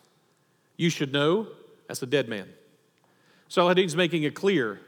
[0.77, 1.47] you should know
[1.87, 2.47] that's a dead man.
[3.49, 4.79] Salah ad-Din's making it clear.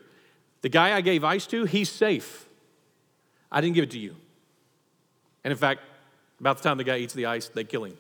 [0.62, 2.46] The guy I gave ice to, he's safe.
[3.52, 4.16] I didn't give it to you.
[5.44, 5.82] And in fact,
[6.40, 7.98] about the time the guy eats the ice, they kill him.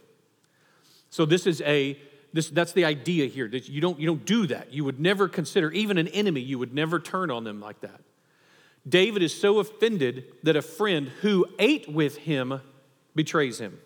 [1.09, 1.99] So this is a
[2.33, 4.73] this, that's the idea here that you don't, you don't do that.
[4.73, 7.99] You would never consider, even an enemy, you would never turn on them like that.
[8.87, 12.61] David is so offended that a friend who ate with him
[13.15, 13.79] betrays him.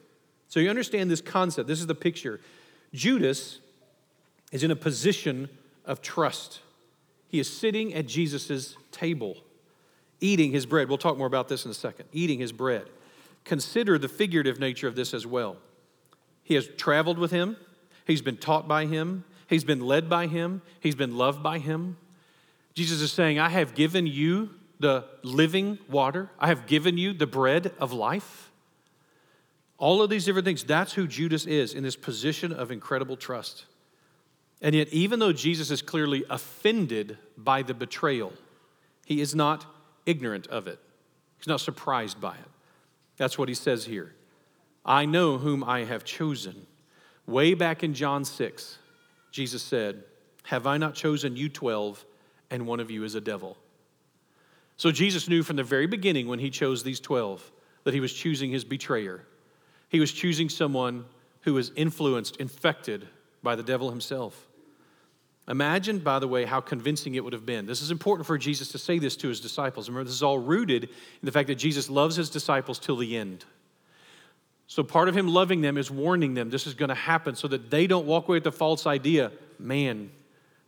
[0.48, 1.68] So you understand this concept.
[1.68, 2.40] This is the picture.
[2.94, 3.60] Judas
[4.52, 5.50] is in a position
[5.84, 6.60] of trust.
[7.36, 9.36] He is sitting at Jesus' table,
[10.22, 10.88] eating his bread.
[10.88, 12.06] We'll talk more about this in a second.
[12.14, 12.86] Eating his bread.
[13.44, 15.58] Consider the figurative nature of this as well.
[16.44, 17.58] He has traveled with him,
[18.08, 21.98] he's been taught by him, he's been led by him, he's been loved by him.
[22.74, 27.28] Jesus is saying, I have given you the living water, I have given you the
[27.28, 28.50] bread of life.
[29.78, 33.66] All of these different things, that's who Judas is in this position of incredible trust.
[34.66, 38.34] And yet, even though Jesus is clearly offended by the betrayal,
[39.06, 39.64] he is not
[40.08, 40.80] ignorant of it.
[41.38, 42.50] He's not surprised by it.
[43.16, 44.16] That's what he says here.
[44.84, 46.66] I know whom I have chosen.
[47.28, 48.80] Way back in John 6,
[49.30, 50.04] Jesus said,
[50.46, 52.04] Have I not chosen you 12,
[52.50, 53.58] and one of you is a devil?
[54.78, 57.52] So Jesus knew from the very beginning when he chose these 12
[57.84, 59.28] that he was choosing his betrayer.
[59.90, 61.06] He was choosing someone
[61.42, 63.08] who was influenced, infected
[63.44, 64.48] by the devil himself.
[65.48, 67.68] Imagine, by the way, how convincing it would have been.
[67.68, 69.88] This is important for Jesus to say this to his disciples.
[69.88, 70.90] Remember, this is all rooted in
[71.24, 73.46] the fact that Jesus loves his disciples till the end.
[74.68, 77.48] So, part of him loving them is warning them this is going to happen so
[77.50, 80.12] that they don't walk away with the false idea man,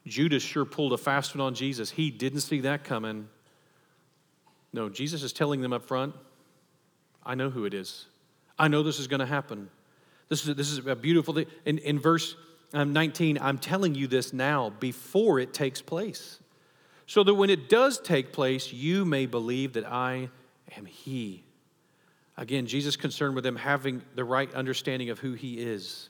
[0.05, 1.91] Judas sure pulled a fast one on Jesus.
[1.91, 3.27] He didn't see that coming.
[4.73, 6.13] No, Jesus is telling them up front,
[7.25, 8.05] I know who it is.
[8.59, 9.69] I know this is going to happen.
[10.29, 11.47] This is, this is a beautiful thing.
[11.65, 12.35] In, in verse
[12.73, 16.39] Um, 19, I'm telling you this now before it takes place,
[17.05, 20.29] so that when it does take place, you may believe that I
[20.75, 21.43] am He.
[22.35, 26.09] Again, Jesus concerned with them having the right understanding of who He is.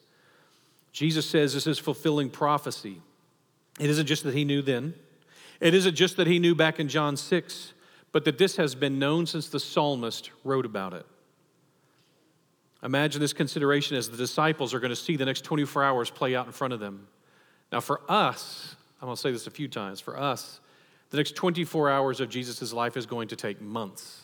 [0.91, 3.01] Jesus says this is fulfilling prophecy.
[3.79, 4.95] It isn't just that He knew then,
[5.59, 7.73] it isn't just that He knew back in John 6,
[8.11, 11.05] but that this has been known since the psalmist wrote about it.
[12.83, 16.35] Imagine this consideration as the disciples are going to see the next 24 hours play
[16.35, 17.07] out in front of them.
[17.71, 20.59] Now, for us, I'm going to say this a few times, for us,
[21.09, 24.21] the next 24 hours of Jesus' life is going to take months.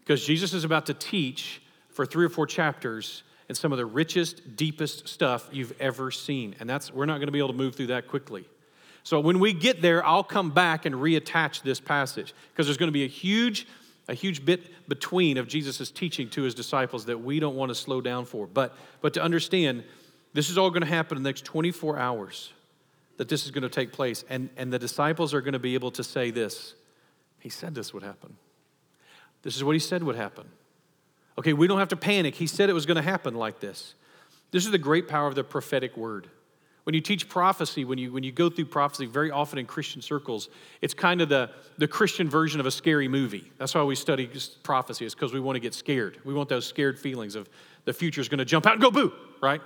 [0.00, 3.86] Because Jesus is about to teach for three or four chapters and some of the
[3.86, 6.54] richest, deepest stuff you've ever seen.
[6.60, 8.46] And that's we're not going to be able to move through that quickly.
[9.02, 12.88] So when we get there, I'll come back and reattach this passage because there's going
[12.88, 13.66] to be a huge
[14.08, 17.74] a huge bit between of Jesus' teaching to his disciples that we don't want to
[17.74, 18.46] slow down for.
[18.46, 19.84] But, but to understand,
[20.32, 22.52] this is all going to happen in the next 24 hours,
[23.18, 24.24] that this is going to take place.
[24.30, 26.74] And, and the disciples are going to be able to say this
[27.38, 28.36] He said this would happen.
[29.42, 30.48] This is what He said would happen.
[31.36, 32.34] Okay, we don't have to panic.
[32.34, 33.94] He said it was going to happen like this.
[34.50, 36.28] This is the great power of the prophetic word.
[36.88, 40.00] When you teach prophecy, when you, when you go through prophecy, very often in Christian
[40.00, 40.48] circles,
[40.80, 43.52] it's kind of the, the Christian version of a scary movie.
[43.58, 44.26] That's why we study
[44.62, 46.16] prophecy, is because we want to get scared.
[46.24, 47.46] We want those scared feelings of
[47.84, 49.60] the future's going to jump out and go boo, right?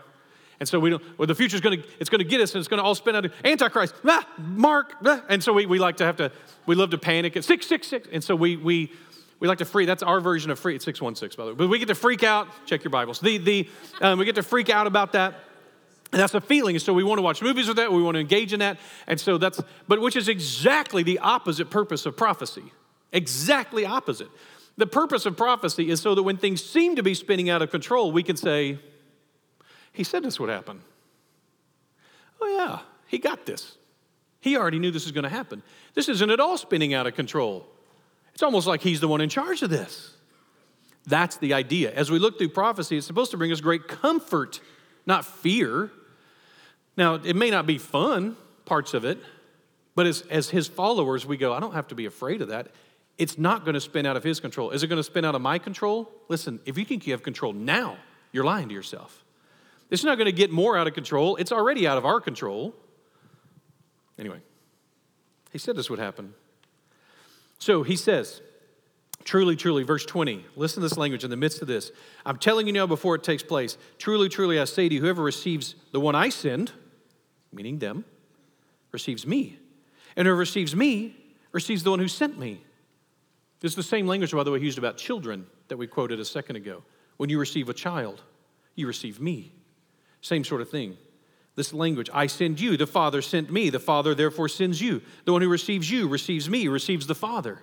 [0.58, 2.58] And so we don't, well, the future's going to, it's going to get us and
[2.58, 5.22] it's going to all spin out Antichrist, ah, Mark, ah.
[5.28, 6.32] and so we, we like to have to,
[6.66, 8.08] we love to panic at 666.
[8.12, 8.90] And so we, we,
[9.38, 11.68] we like to freak, that's our version of free, it's 616 by the way, but
[11.68, 13.20] we get to freak out, check your Bibles.
[13.20, 13.68] The, the,
[14.00, 15.36] um, we get to freak out about that.
[16.12, 16.76] And that's a feeling.
[16.76, 17.90] And So we want to watch movies with that.
[17.90, 18.78] We want to engage in that.
[19.06, 22.64] And so that's, but which is exactly the opposite purpose of prophecy.
[23.12, 24.28] Exactly opposite.
[24.76, 27.70] The purpose of prophecy is so that when things seem to be spinning out of
[27.70, 28.78] control, we can say,
[29.92, 30.80] He said this would happen.
[32.40, 33.76] Oh, yeah, He got this.
[34.40, 35.62] He already knew this was going to happen.
[35.94, 37.66] This isn't at all spinning out of control.
[38.34, 40.14] It's almost like He's the one in charge of this.
[41.06, 41.92] That's the idea.
[41.92, 44.60] As we look through prophecy, it's supposed to bring us great comfort,
[45.06, 45.90] not fear.
[46.96, 49.18] Now, it may not be fun, parts of it,
[49.94, 52.68] but as, as his followers, we go, I don't have to be afraid of that.
[53.18, 54.70] It's not going to spin out of his control.
[54.70, 56.10] Is it going to spin out of my control?
[56.28, 57.96] Listen, if you think you have control now,
[58.32, 59.24] you're lying to yourself.
[59.90, 61.36] It's not going to get more out of control.
[61.36, 62.74] It's already out of our control.
[64.18, 64.40] Anyway,
[65.50, 66.32] he said this would happen.
[67.58, 68.40] So he says,
[69.24, 70.44] Truly, truly, verse 20.
[70.56, 71.92] Listen to this language in the midst of this.
[72.26, 73.78] I'm telling you now before it takes place.
[73.98, 76.72] Truly, truly, I say to you, whoever receives the one I send,
[77.52, 78.04] meaning them,
[78.90, 79.58] receives me.
[80.16, 81.16] And whoever receives me
[81.52, 82.62] receives the one who sent me.
[83.60, 86.24] This is the same language, by the way, used about children that we quoted a
[86.24, 86.82] second ago.
[87.16, 88.22] When you receive a child,
[88.74, 89.52] you receive me.
[90.20, 90.96] Same sort of thing.
[91.54, 95.02] This language, I send you, the Father sent me, the Father therefore sends you.
[95.26, 97.60] The one who receives you receives me, receives the Father.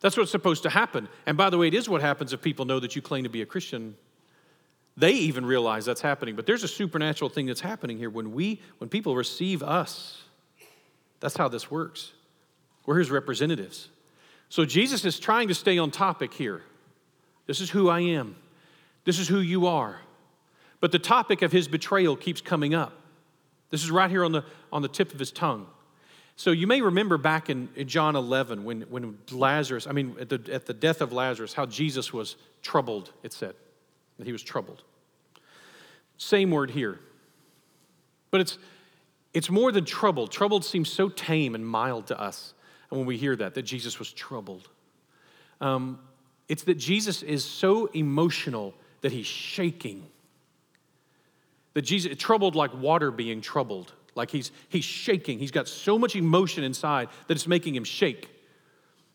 [0.00, 1.08] That's what's supposed to happen.
[1.26, 3.30] And by the way, it is what happens if people know that you claim to
[3.30, 3.94] be a Christian.
[4.96, 8.60] They even realize that's happening, but there's a supernatural thing that's happening here when we
[8.78, 10.22] when people receive us.
[11.20, 12.12] That's how this works.
[12.84, 13.88] We're his representatives.
[14.48, 16.62] So Jesus is trying to stay on topic here.
[17.46, 18.36] This is who I am.
[19.04, 20.00] This is who you are.
[20.80, 22.92] But the topic of his betrayal keeps coming up.
[23.70, 25.66] This is right here on the, on the tip of his tongue.
[26.36, 30.28] So you may remember back in, in John 11 when, when Lazarus, I mean, at
[30.28, 33.54] the, at the death of Lazarus, how Jesus was troubled, it said,
[34.22, 34.84] that he was troubled.
[36.16, 37.00] Same word here.
[38.30, 38.58] But it's,
[39.34, 40.30] it's more than troubled.
[40.30, 42.54] Troubled seems so tame and mild to us.
[42.90, 44.68] And when we hear that, that Jesus was troubled,
[45.60, 45.98] um,
[46.48, 50.06] it's that Jesus is so emotional that he's shaking.
[51.74, 55.40] That Jesus, troubled like water being troubled, like he's, he's shaking.
[55.40, 58.28] He's got so much emotion inside that it's making him shake.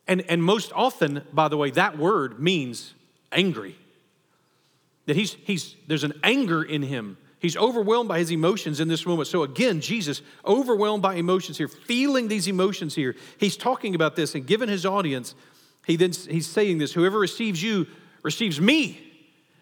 [0.08, 2.94] And, and most often, by the way, that word means
[3.32, 3.76] angry.
[5.08, 7.18] That he's, he's, there's an anger in him.
[7.40, 9.28] He's overwhelmed by his emotions in this moment.
[9.28, 13.16] So, again, Jesus, overwhelmed by emotions here, feeling these emotions here.
[13.40, 15.36] He's talking about this and given his audience,
[15.86, 17.88] he then, he's saying this whoever receives you
[18.24, 19.02] receives me.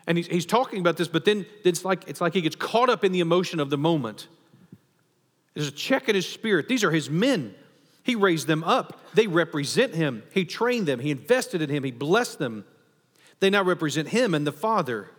[0.07, 2.89] And he's, he's talking about this, but then it's like, it's like he gets caught
[2.89, 4.27] up in the emotion of the moment.
[5.53, 6.67] There's a check in his spirit.
[6.67, 7.55] These are his men.
[8.03, 8.99] He raised them up.
[9.15, 10.21] They represent him.
[10.31, 10.99] He trained them.
[10.99, 11.83] He invested in him.
[11.83, 12.65] He blessed them.
[13.39, 15.09] They now represent him and the Father.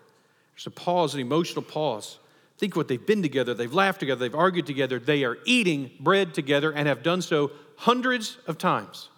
[0.56, 2.18] There's a pause, an emotional pause.
[2.58, 3.52] Think what they've been together.
[3.52, 4.20] They've laughed together.
[4.20, 4.98] They've argued together.
[4.98, 9.10] They are eating bread together and have done so hundreds of times.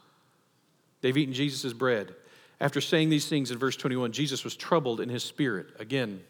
[1.01, 2.15] They've eaten Jesus' bread.
[2.61, 5.69] After saying these things in verse 21, Jesus was troubled in his spirit.
[5.79, 6.21] Again,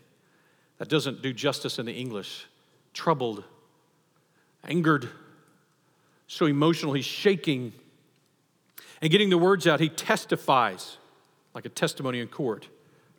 [0.77, 2.47] that doesn't do justice in the English.
[2.93, 3.45] Troubled,
[4.65, 5.09] angered,
[6.27, 7.73] so emotional, he's shaking.
[9.01, 10.99] And getting the words out, he testifies
[11.55, 12.69] like a testimony in court.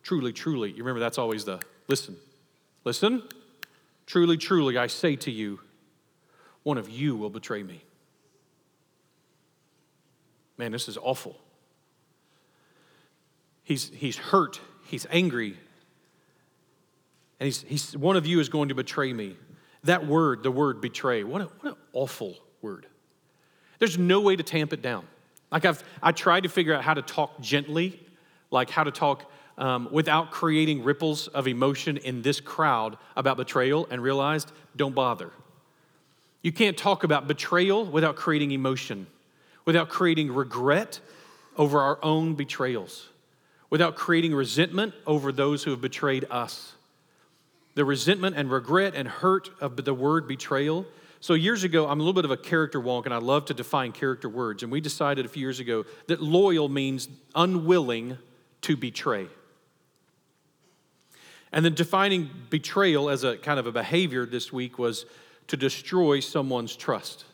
[0.03, 0.69] Truly, truly.
[0.69, 2.15] You remember that's always the listen,
[2.85, 3.23] listen.
[4.05, 5.59] Truly, truly, I say to you,
[6.63, 7.83] one of you will betray me.
[10.57, 11.37] Man, this is awful.
[13.63, 15.57] He's, he's hurt, he's angry,
[17.39, 19.35] and he's, he's, one of you is going to betray me.
[19.83, 22.87] That word, the word betray, what, a, what an awful word.
[23.77, 25.05] There's no way to tamp it down.
[25.51, 27.99] Like I've I tried to figure out how to talk gently,
[28.51, 33.87] like how to talk um, without creating ripples of emotion in this crowd about betrayal,
[33.91, 35.29] and realized don't bother.
[36.41, 39.05] You can't talk about betrayal without creating emotion,
[39.65, 40.99] without creating regret
[41.55, 43.09] over our own betrayals
[43.69, 46.73] without creating resentment over those who have betrayed us.
[47.75, 50.85] The resentment and regret and hurt of the word betrayal.
[51.21, 53.53] So, years ago, I'm a little bit of a character wonk, and I love to
[53.53, 54.63] define character words.
[54.63, 58.17] And we decided a few years ago that loyal means unwilling
[58.61, 59.27] to betray.
[61.51, 65.05] And then defining betrayal as a kind of a behavior this week was
[65.47, 67.25] to destroy someone's trust.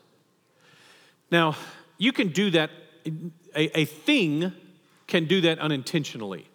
[1.32, 1.56] Now,
[1.98, 2.70] you can do that,
[3.56, 4.54] a, a thing
[5.08, 6.48] can do that unintentionally.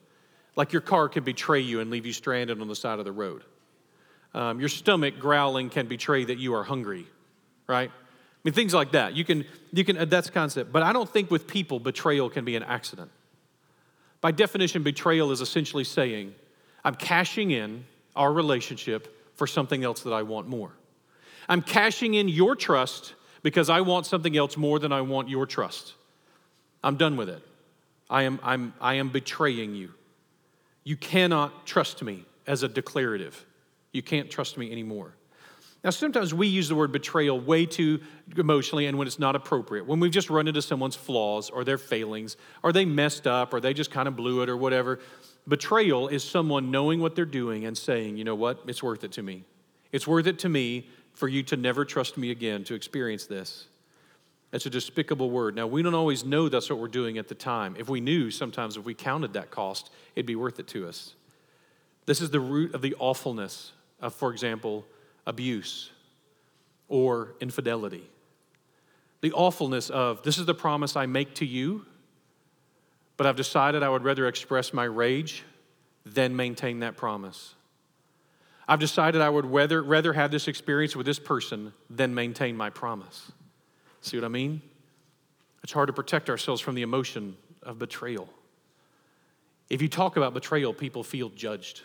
[0.56, 3.12] Like your car can betray you and leave you stranded on the side of the
[3.12, 3.44] road.
[4.32, 7.06] Um, your stomach growling can betray that you are hungry,
[7.66, 7.90] right?
[7.90, 9.14] I mean, things like that.
[9.14, 10.72] You can, you can, uh, that's concept.
[10.72, 13.10] But I don't think with people, betrayal can be an accident.
[14.20, 16.34] By definition, betrayal is essentially saying,
[16.84, 17.84] I'm cashing in
[18.16, 20.72] our relationship for something else that I want more.
[21.48, 25.46] I'm cashing in your trust because I want something else more than I want your
[25.46, 25.94] trust.
[26.82, 27.42] I'm done with it.
[28.08, 29.92] I am, I'm, I am betraying you.
[30.84, 33.44] You cannot trust me as a declarative.
[33.92, 35.14] You can't trust me anymore.
[35.82, 38.00] Now, sometimes we use the word betrayal way too
[38.36, 39.86] emotionally and when it's not appropriate.
[39.86, 43.60] When we've just run into someone's flaws or their failings, or they messed up, or
[43.60, 45.00] they just kind of blew it, or whatever.
[45.48, 49.12] Betrayal is someone knowing what they're doing and saying, you know what, it's worth it
[49.12, 49.44] to me.
[49.92, 53.66] It's worth it to me for you to never trust me again to experience this.
[54.50, 55.54] That's a despicable word.
[55.54, 57.76] Now, we don't always know that's what we're doing at the time.
[57.78, 61.14] If we knew, sometimes if we counted that cost, it'd be worth it to us.
[62.06, 64.86] This is the root of the awfulness of, for example,
[65.26, 65.90] abuse
[66.88, 68.08] or infidelity.
[69.20, 71.86] The awfulness of this is the promise I make to you,
[73.20, 75.42] but I've decided I would rather express my rage
[76.06, 77.54] than maintain that promise.
[78.66, 82.70] I've decided I would rather, rather have this experience with this person than maintain my
[82.70, 83.30] promise.
[84.00, 84.62] See what I mean?
[85.62, 88.26] It's hard to protect ourselves from the emotion of betrayal.
[89.68, 91.82] If you talk about betrayal, people feel judged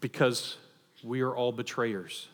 [0.00, 0.56] because
[1.04, 2.26] we are all betrayers.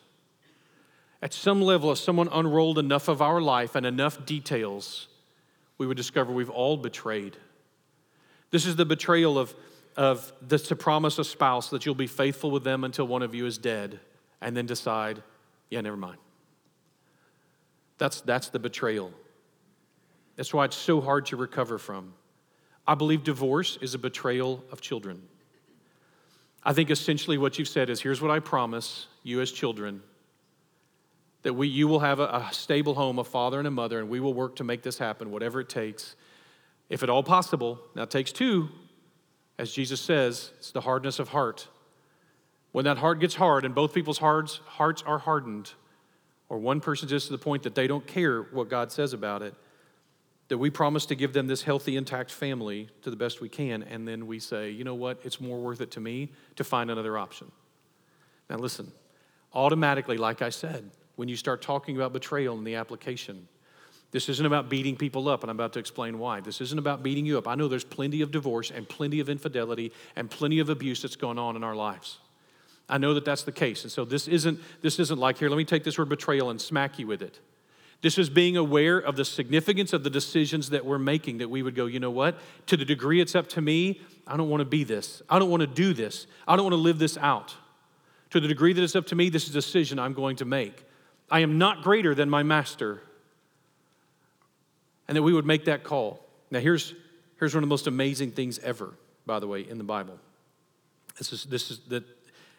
[1.21, 5.09] At some level, if someone unrolled enough of our life and enough details,
[5.77, 7.37] we would discover we've all betrayed.
[8.51, 9.53] This is the betrayal of,
[9.95, 13.35] of this to promise a spouse that you'll be faithful with them until one of
[13.35, 13.99] you is dead
[14.41, 15.21] and then decide,
[15.69, 16.17] yeah, never mind.
[17.97, 19.11] That's, that's the betrayal.
[20.35, 22.13] That's why it's so hard to recover from.
[22.87, 25.21] I believe divorce is a betrayal of children.
[26.63, 30.01] I think essentially what you've said is here's what I promise you as children
[31.43, 34.09] that we, you will have a, a stable home, a father and a mother, and
[34.09, 36.15] we will work to make this happen, whatever it takes.
[36.89, 38.69] If at all possible, now it takes two,
[39.59, 41.67] as Jesus says, it's the hardness of heart.
[42.71, 45.73] When that heart gets hard and both people's hearts, hearts are hardened,
[46.49, 49.41] or one person just to the point that they don't care what God says about
[49.41, 49.53] it,
[50.49, 53.83] that we promise to give them this healthy, intact family to the best we can,
[53.83, 56.89] and then we say, you know what, it's more worth it to me to find
[56.89, 57.51] another option.
[58.49, 58.91] Now, listen,
[59.53, 63.47] automatically, like I said, when you start talking about betrayal in the application,
[64.11, 66.39] this isn't about beating people up, and I'm about to explain why.
[66.39, 67.47] This isn't about beating you up.
[67.47, 71.17] I know there's plenty of divorce and plenty of infidelity and plenty of abuse that's
[71.17, 72.19] going on in our lives.
[72.87, 73.83] I know that that's the case.
[73.83, 76.61] And so this isn't, this isn't like, here, let me take this word betrayal and
[76.61, 77.39] smack you with it.
[78.01, 81.63] This is being aware of the significance of the decisions that we're making, that we
[81.63, 82.37] would go, you know what?
[82.67, 85.21] To the degree it's up to me, I don't want to be this.
[85.29, 86.27] I don't want to do this.
[86.47, 87.55] I don't want to live this out.
[88.29, 90.45] To the degree that it's up to me, this is a decision I'm going to
[90.45, 90.85] make.
[91.29, 93.01] I am not greater than my master.
[95.07, 96.19] And that we would make that call.
[96.51, 96.93] Now, here's,
[97.39, 98.93] here's one of the most amazing things ever,
[99.25, 100.17] by the way, in the Bible.
[101.17, 102.03] This is, this is the,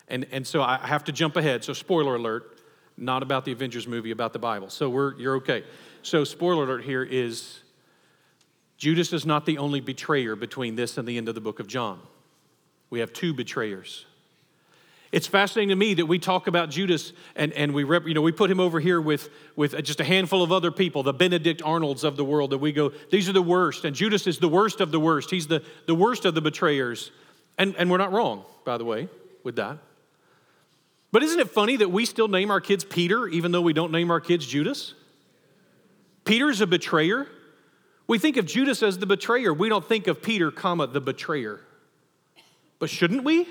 [0.08, 1.64] and, and so I have to jump ahead.
[1.64, 2.60] So, spoiler alert,
[2.96, 4.70] not about the Avengers movie, about the Bible.
[4.70, 5.64] So, we're, you're okay.
[6.02, 7.60] So, spoiler alert here is
[8.78, 11.66] Judas is not the only betrayer between this and the end of the book of
[11.66, 12.00] John.
[12.90, 14.06] We have two betrayers.
[15.10, 18.20] It's fascinating to me that we talk about Judas and, and we, rep, you know,
[18.20, 21.62] we put him over here with, with just a handful of other people, the Benedict
[21.64, 23.86] Arnolds of the world, that we go, these are the worst.
[23.86, 25.30] And Judas is the worst of the worst.
[25.30, 27.10] He's the, the worst of the betrayers.
[27.56, 29.08] And, and we're not wrong, by the way,
[29.44, 29.78] with that.
[31.10, 33.92] But isn't it funny that we still name our kids Peter, even though we don't
[33.92, 34.92] name our kids Judas?
[36.24, 37.26] Peter's a betrayer.
[38.06, 39.54] We think of Judas as the betrayer.
[39.54, 41.60] We don't think of Peter, comma, the betrayer.
[42.78, 43.48] But shouldn't we?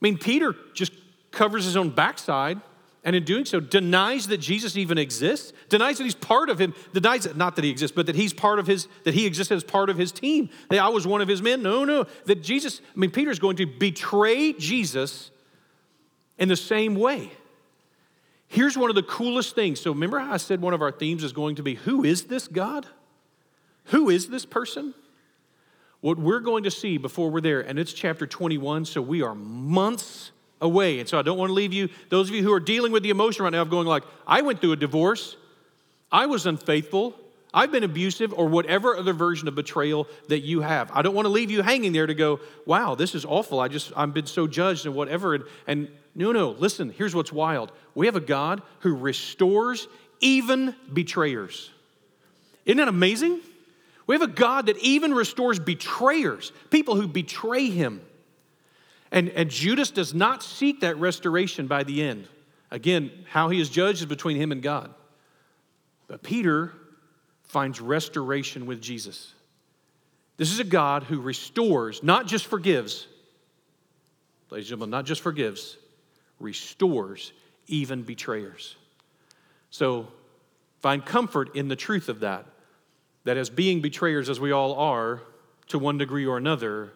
[0.00, 0.92] I mean, Peter just
[1.30, 2.60] covers his own backside,
[3.04, 6.74] and in doing so, denies that Jesus even exists, denies that he's part of him,
[6.92, 9.50] denies that, not that he exists, but that he's part of his, that he exists
[9.50, 10.50] as part of his team.
[10.68, 11.62] That I was one of his men.
[11.62, 12.06] No, no.
[12.26, 15.30] That Jesus, I mean, Peter's going to betray Jesus
[16.38, 17.30] in the same way.
[18.48, 19.80] Here's one of the coolest things.
[19.80, 22.24] So, remember how I said one of our themes is going to be who is
[22.24, 22.86] this God?
[23.84, 24.92] Who is this person?
[26.00, 29.34] What we're going to see before we're there, and it's chapter 21, so we are
[29.34, 30.30] months
[30.60, 30.98] away.
[30.98, 33.02] And so I don't want to leave you, those of you who are dealing with
[33.02, 35.36] the emotion right now of going like, I went through a divorce,
[36.10, 37.14] I was unfaithful,
[37.52, 40.90] I've been abusive, or whatever other version of betrayal that you have.
[40.94, 43.60] I don't want to leave you hanging there to go, wow, this is awful.
[43.60, 45.34] I just, I've been so judged and whatever.
[45.34, 47.72] And, and no, no, listen, here's what's wild.
[47.94, 49.88] We have a God who restores
[50.20, 51.70] even betrayers.
[52.64, 53.40] Isn't that amazing?
[54.10, 58.00] We have a God that even restores betrayers, people who betray him.
[59.12, 62.26] And, and Judas does not seek that restoration by the end.
[62.72, 64.92] Again, how he is judged is between him and God.
[66.08, 66.72] But Peter
[67.44, 69.32] finds restoration with Jesus.
[70.38, 73.06] This is a God who restores, not just forgives,
[74.50, 75.76] ladies and gentlemen, not just forgives,
[76.40, 77.32] restores
[77.68, 78.74] even betrayers.
[79.70, 80.08] So
[80.80, 82.46] find comfort in the truth of that,
[83.24, 85.22] that as being betrayers as we all are,
[85.68, 86.92] to one degree or another,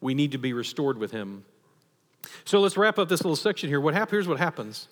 [0.00, 1.44] we need to be restored with Him.
[2.44, 3.80] So let's wrap up this little section here.
[3.80, 4.88] What here's what happens.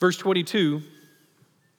[0.00, 0.82] Verse 22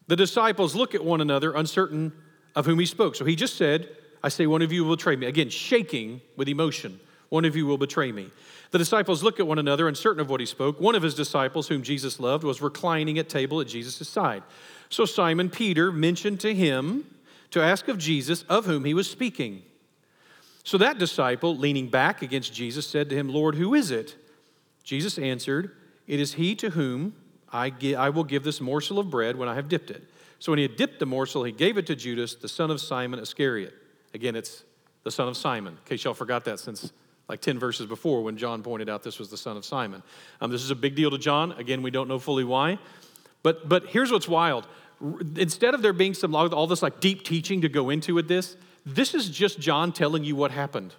[0.08, 2.12] the disciples look at one another, uncertain
[2.56, 3.16] of whom he spoke.
[3.16, 3.88] So he just said,
[4.22, 5.28] I say, one of you will betray me.
[5.28, 7.00] Again, shaking with emotion.
[7.30, 8.30] One of you will betray me.
[8.72, 10.80] The disciples look at one another, uncertain of what he spoke.
[10.80, 14.44] One of his disciples, whom Jesus loved, was reclining at table at Jesus' side.
[14.90, 17.06] So Simon Peter mentioned to him
[17.54, 19.62] to ask of Jesus of whom he was speaking.
[20.64, 24.16] So that disciple, leaning back against Jesus, said to him, Lord, who is it?
[24.84, 25.72] Jesus answered,
[26.08, 27.14] It is he to whom
[27.52, 30.04] I, I will give this morsel of bread when I have dipped it.
[30.40, 32.82] So when he had dipped the morsel, he gave it to Judas, the son of
[32.82, 33.74] Simon Iscariot.
[34.16, 34.64] Again, it's
[35.04, 36.92] the son of Simon, in case y'all forgot that since
[37.30, 40.02] like 10 verses before when John pointed out this was the son of Simon.
[40.42, 41.52] Um, this is a big deal to John.
[41.54, 42.80] Again, we don't know fully why.
[43.44, 44.66] But, but here's what's wild.
[45.38, 48.56] Instead of there being some all this like deep teaching to go into with this,
[48.86, 50.94] this is just John telling you what happened.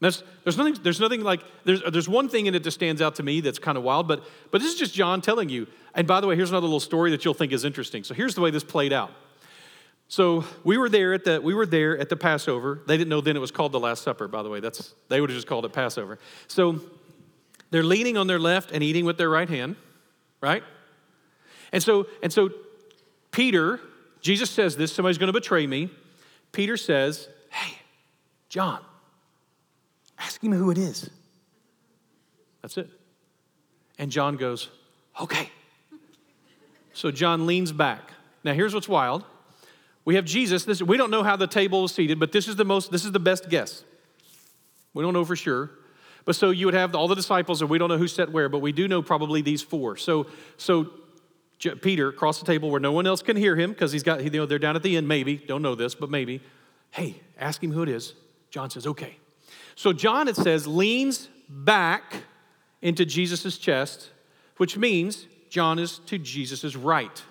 [0.00, 3.16] There's, there's, nothing, there's nothing like, there's, there's one thing in it that stands out
[3.16, 4.22] to me that's kind of wild, but,
[4.52, 5.66] but this is just John telling you.
[5.94, 8.04] And by the way, here's another little story that you'll think is interesting.
[8.04, 9.12] So here's the way this played out
[10.08, 12.80] So we were there at the we were there at the Passover.
[12.86, 14.60] They didn't know then it was called the Last Supper, by the way.
[14.60, 16.18] That's they would have just called it Passover.
[16.46, 16.80] So
[17.70, 19.76] they're leaning on their left and eating with their right hand,
[20.40, 20.62] right?
[21.72, 22.50] And so and so
[23.38, 23.78] Peter,
[24.20, 25.88] Jesus says this, somebody's going to betray me.
[26.50, 27.78] Peter says, "Hey,
[28.48, 28.80] John,
[30.18, 31.08] ask him who it is."
[32.62, 32.90] That's it.
[33.96, 34.70] And John goes,
[35.20, 35.50] "Okay."
[36.92, 38.10] So John leans back.
[38.42, 39.24] Now here's what's wild.
[40.04, 40.64] We have Jesus.
[40.64, 43.04] This, we don't know how the table was seated, but this is the most, this
[43.04, 43.84] is the best guess.
[44.94, 45.70] We don't know for sure.
[46.24, 48.48] But so you would have all the disciples, and we don't know who sat where,
[48.48, 49.96] but we do know probably these four.
[49.96, 50.26] So,
[50.56, 50.90] so
[51.58, 54.30] Peter across the table where no one else can hear him because he's got, you
[54.30, 56.40] know, they're down at the end, maybe, don't know this, but maybe.
[56.90, 58.14] Hey, ask him who it is.
[58.50, 59.18] John says, okay.
[59.74, 62.24] So John, it says, leans back
[62.80, 64.10] into Jesus' chest,
[64.56, 67.22] which means John is to Jesus' right.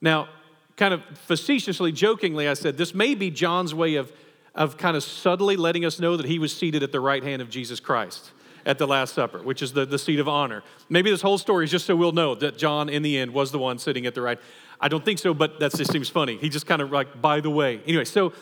[0.00, 0.28] Now,
[0.76, 4.12] kind of facetiously, jokingly, I said, this may be John's way of,
[4.54, 7.42] of kind of subtly letting us know that he was seated at the right hand
[7.42, 8.32] of Jesus Christ
[8.66, 10.62] at the Last Supper, which is the, the seat of honor.
[10.88, 13.52] Maybe this whole story is just so we'll know that John, in the end, was
[13.52, 14.38] the one sitting at the right.
[14.80, 16.36] I don't think so, but that just seems funny.
[16.36, 17.80] He just kind of like, by the way.
[17.86, 18.32] Anyway, so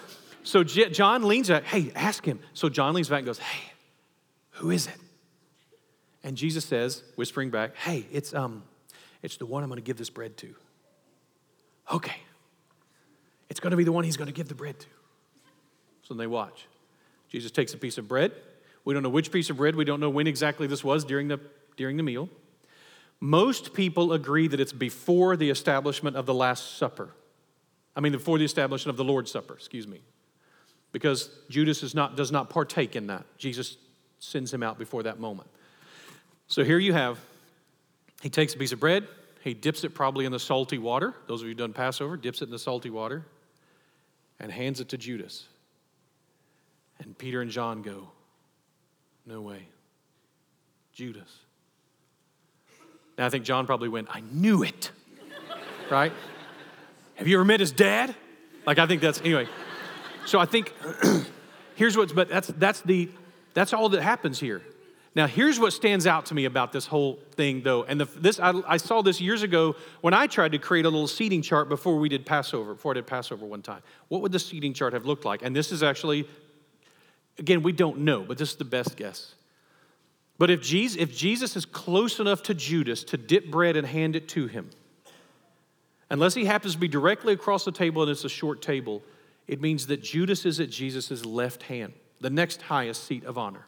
[0.44, 2.40] so John leans back, hey, ask him.
[2.54, 3.72] So John leans back and goes, hey,
[4.52, 4.96] who is it?
[6.24, 8.62] And Jesus says, whispering back, hey, it's um,
[9.22, 10.54] it's the one I'm going to give this bread to.
[11.92, 12.16] Okay.
[13.50, 14.86] It's going to be the one he's going to give the bread to.
[16.02, 16.66] So they watch.
[17.28, 18.32] Jesus takes a piece of bread.
[18.88, 19.76] We don't know which piece of bread.
[19.76, 21.38] We don't know when exactly this was during the,
[21.76, 22.30] during the meal.
[23.20, 27.10] Most people agree that it's before the establishment of the Last Supper.
[27.94, 30.00] I mean, before the establishment of the Lord's Supper, excuse me.
[30.90, 33.26] Because Judas is not, does not partake in that.
[33.36, 33.76] Jesus
[34.20, 35.50] sends him out before that moment.
[36.46, 37.18] So here you have,
[38.22, 39.06] he takes a piece of bread,
[39.44, 41.12] he dips it probably in the salty water.
[41.26, 43.26] Those of you who've done Passover, dips it in the salty water
[44.40, 45.44] and hands it to Judas.
[47.00, 48.12] And Peter and John go,
[49.28, 49.68] No way.
[50.94, 51.28] Judas.
[53.18, 54.90] Now I think John probably went, I knew it.
[55.90, 56.12] right?
[57.16, 58.14] Have you ever met his dad?
[58.64, 59.46] Like I think that's anyway.
[60.24, 60.72] So I think
[61.74, 63.10] here's what's but that's that's the
[63.52, 64.62] that's all that happens here.
[65.14, 67.82] Now, here's what stands out to me about this whole thing, though.
[67.82, 70.88] And the, this, I, I, saw this years ago when I tried to create a
[70.88, 73.82] little seating chart before we did Passover, before I did Passover one time.
[74.08, 75.42] What would the seating chart have looked like?
[75.42, 76.28] And this is actually,
[77.38, 79.34] again, we don't know, but this is the best guess.
[80.38, 84.14] But if Jesus, if Jesus is close enough to Judas to dip bread and hand
[84.14, 84.70] it to him,
[86.10, 89.02] unless he happens to be directly across the table and it's a short table,
[89.48, 93.66] it means that Judas is at Jesus' left hand, the next highest seat of honor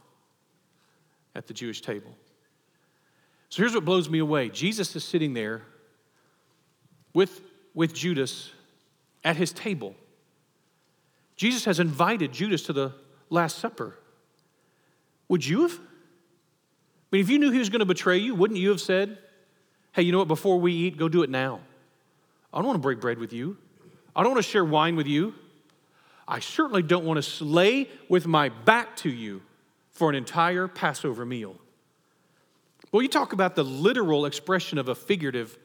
[1.34, 2.14] at the Jewish table.
[3.48, 5.62] So here's what blows me away Jesus is sitting there
[7.14, 7.40] with,
[7.74, 8.52] with Judas
[9.24, 9.94] at his table.
[11.36, 12.92] Jesus has invited Judas to the
[13.30, 13.96] Last Supper.
[15.28, 15.72] Would you have?
[15.72, 19.18] I mean, if you knew he was going to betray you, wouldn't you have said,
[19.92, 20.28] Hey, you know what?
[20.28, 21.60] Before we eat, go do it now.
[22.52, 23.56] I don't want to break bread with you.
[24.14, 25.34] I don't want to share wine with you.
[26.28, 29.42] I certainly don't want to slay with my back to you
[29.90, 31.56] for an entire Passover meal.
[32.92, 35.58] Well, you talk about the literal expression of a figurative,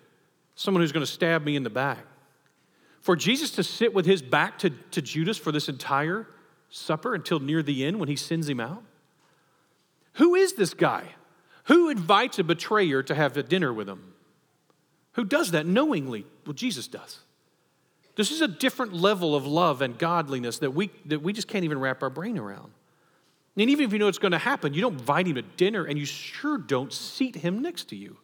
[0.56, 2.06] someone who's going to stab me in the back.
[3.02, 6.28] For Jesus to sit with his back to, to Judas for this entire
[6.70, 8.84] supper until near the end when he sends him out?
[10.14, 11.10] Who is this guy?
[11.66, 14.14] Who invites a betrayer to have a dinner with him?
[15.14, 16.26] Who does that knowingly?
[16.46, 17.20] Well, Jesus does.
[18.16, 21.66] This is a different level of love and godliness that we, that we just can't
[21.66, 22.72] even wrap our brain around.
[23.58, 25.86] And even if you know it's going to happen, you don't invite him to dinner
[25.86, 28.18] and you sure don't seat him next to you.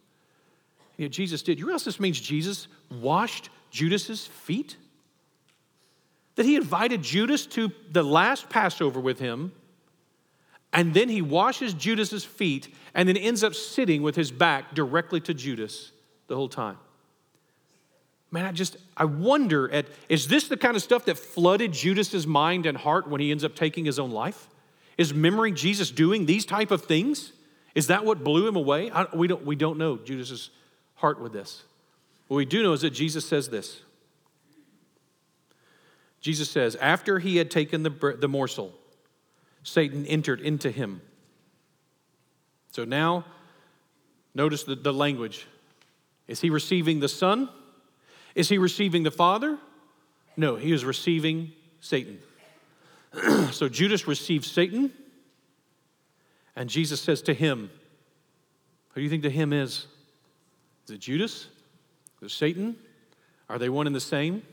[0.98, 1.58] You Jesus did.
[1.58, 4.76] You realize this means Jesus washed Judas's feet?
[6.42, 9.52] That he invited Judas to the last Passover with him,
[10.74, 15.20] and then he washes Judas's feet and then ends up sitting with his back directly
[15.22, 15.92] to Judas
[16.26, 16.80] the whole time.
[18.32, 22.26] Man, I just, I wonder at, is this the kind of stuff that flooded Judas's
[22.26, 24.48] mind and heart when he ends up taking his own life?
[24.98, 27.34] Is remembering Jesus doing these type of things?
[27.76, 28.90] Is that what blew him away?
[28.90, 30.50] I, we, don't, we don't know Judas's
[30.96, 31.62] heart with this.
[32.30, 33.84] What we do know is that Jesus says this.
[36.22, 38.74] Jesus says, after he had taken the, the morsel,
[39.64, 41.02] Satan entered into him.
[42.72, 43.26] So now,
[44.34, 45.48] notice the, the language.
[46.28, 47.50] Is he receiving the Son?
[48.36, 49.58] Is he receiving the Father?
[50.38, 52.20] No, he is receiving Satan.
[53.52, 54.94] so Judas receives Satan,
[56.56, 57.70] and Jesus says to him,
[58.90, 59.88] Who do you think the him is?
[60.86, 61.48] Is it Judas?
[62.22, 62.78] Is it Satan?
[63.50, 64.44] Are they one and the same?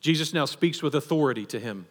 [0.00, 1.86] Jesus now speaks with authority to him.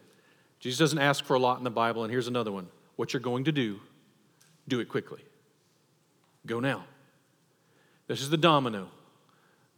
[0.60, 2.68] Jesus doesn't ask for a lot in the Bible, and here's another one.
[2.96, 3.80] What you're going to do,
[4.68, 5.22] do it quickly.
[6.46, 6.84] Go now.
[8.06, 8.88] This is the domino.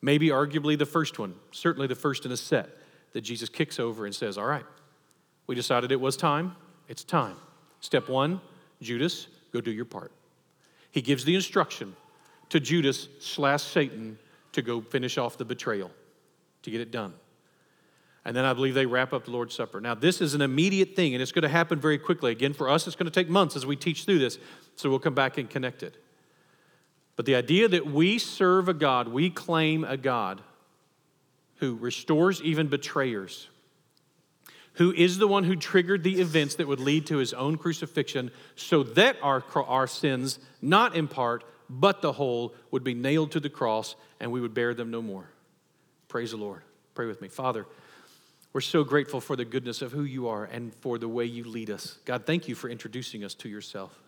[0.00, 2.68] Maybe arguably the first one, certainly the first in a set
[3.12, 4.64] that Jesus kicks over and says, All right,
[5.46, 6.54] we decided it was time.
[6.88, 7.36] It's time.
[7.80, 8.40] Step one,
[8.80, 10.12] Judas, go do your part.
[10.92, 11.96] He gives the instruction
[12.50, 14.18] to Judas slash Satan
[14.52, 15.90] to go finish off the betrayal,
[16.62, 17.12] to get it done.
[18.28, 19.80] And then I believe they wrap up the Lord's Supper.
[19.80, 22.30] Now, this is an immediate thing, and it's going to happen very quickly.
[22.30, 24.38] Again, for us, it's going to take months as we teach through this,
[24.76, 25.96] so we'll come back and connect it.
[27.16, 30.42] But the idea that we serve a God, we claim a God
[31.60, 33.48] who restores even betrayers,
[34.74, 38.30] who is the one who triggered the events that would lead to his own crucifixion,
[38.56, 43.40] so that our, our sins, not in part, but the whole, would be nailed to
[43.40, 45.30] the cross and we would bear them no more.
[46.08, 46.60] Praise the Lord.
[46.94, 47.28] Pray with me.
[47.28, 47.64] Father,
[48.52, 51.44] we're so grateful for the goodness of who you are and for the way you
[51.44, 51.98] lead us.
[52.04, 53.98] God, thank you for introducing us to yourself.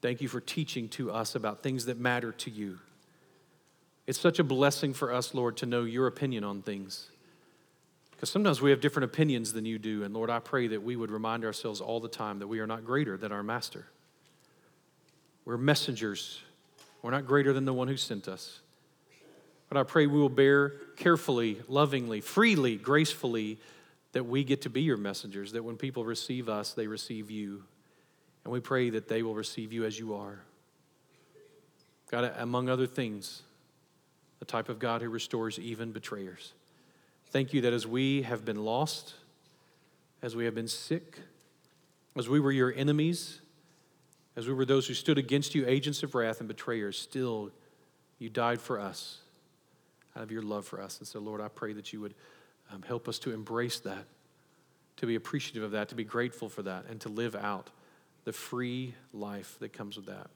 [0.00, 2.78] Thank you for teaching to us about things that matter to you.
[4.06, 7.10] It's such a blessing for us, Lord, to know your opinion on things.
[8.12, 10.02] Because sometimes we have different opinions than you do.
[10.02, 12.66] And Lord, I pray that we would remind ourselves all the time that we are
[12.66, 13.86] not greater than our Master.
[15.44, 16.40] We're messengers,
[17.00, 18.60] we're not greater than the one who sent us.
[19.68, 23.58] But I pray we will bear carefully, lovingly, freely, gracefully
[24.12, 27.64] that we get to be your messengers, that when people receive us, they receive you.
[28.44, 30.40] And we pray that they will receive you as you are.
[32.10, 33.42] God, among other things,
[34.38, 36.54] the type of God who restores even betrayers.
[37.30, 39.12] Thank you that as we have been lost,
[40.22, 41.18] as we have been sick,
[42.16, 43.40] as we were your enemies,
[44.34, 47.50] as we were those who stood against you, agents of wrath and betrayers, still
[48.18, 49.18] you died for us
[50.18, 50.98] out of your love for us.
[50.98, 52.14] And so, Lord, I pray that you would
[52.72, 54.04] um, help us to embrace that,
[54.96, 57.70] to be appreciative of that, to be grateful for that, and to live out
[58.24, 60.28] the free life that comes with that.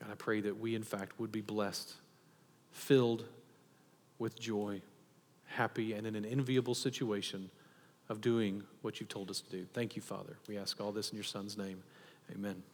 [0.00, 1.94] God, I pray that we, in fact, would be blessed,
[2.72, 3.24] filled
[4.18, 4.82] with joy,
[5.46, 7.50] happy, and in an enviable situation
[8.08, 9.66] of doing what you've told us to do.
[9.72, 10.36] Thank you, Father.
[10.46, 11.82] We ask all this in your Son's name.
[12.32, 12.73] Amen.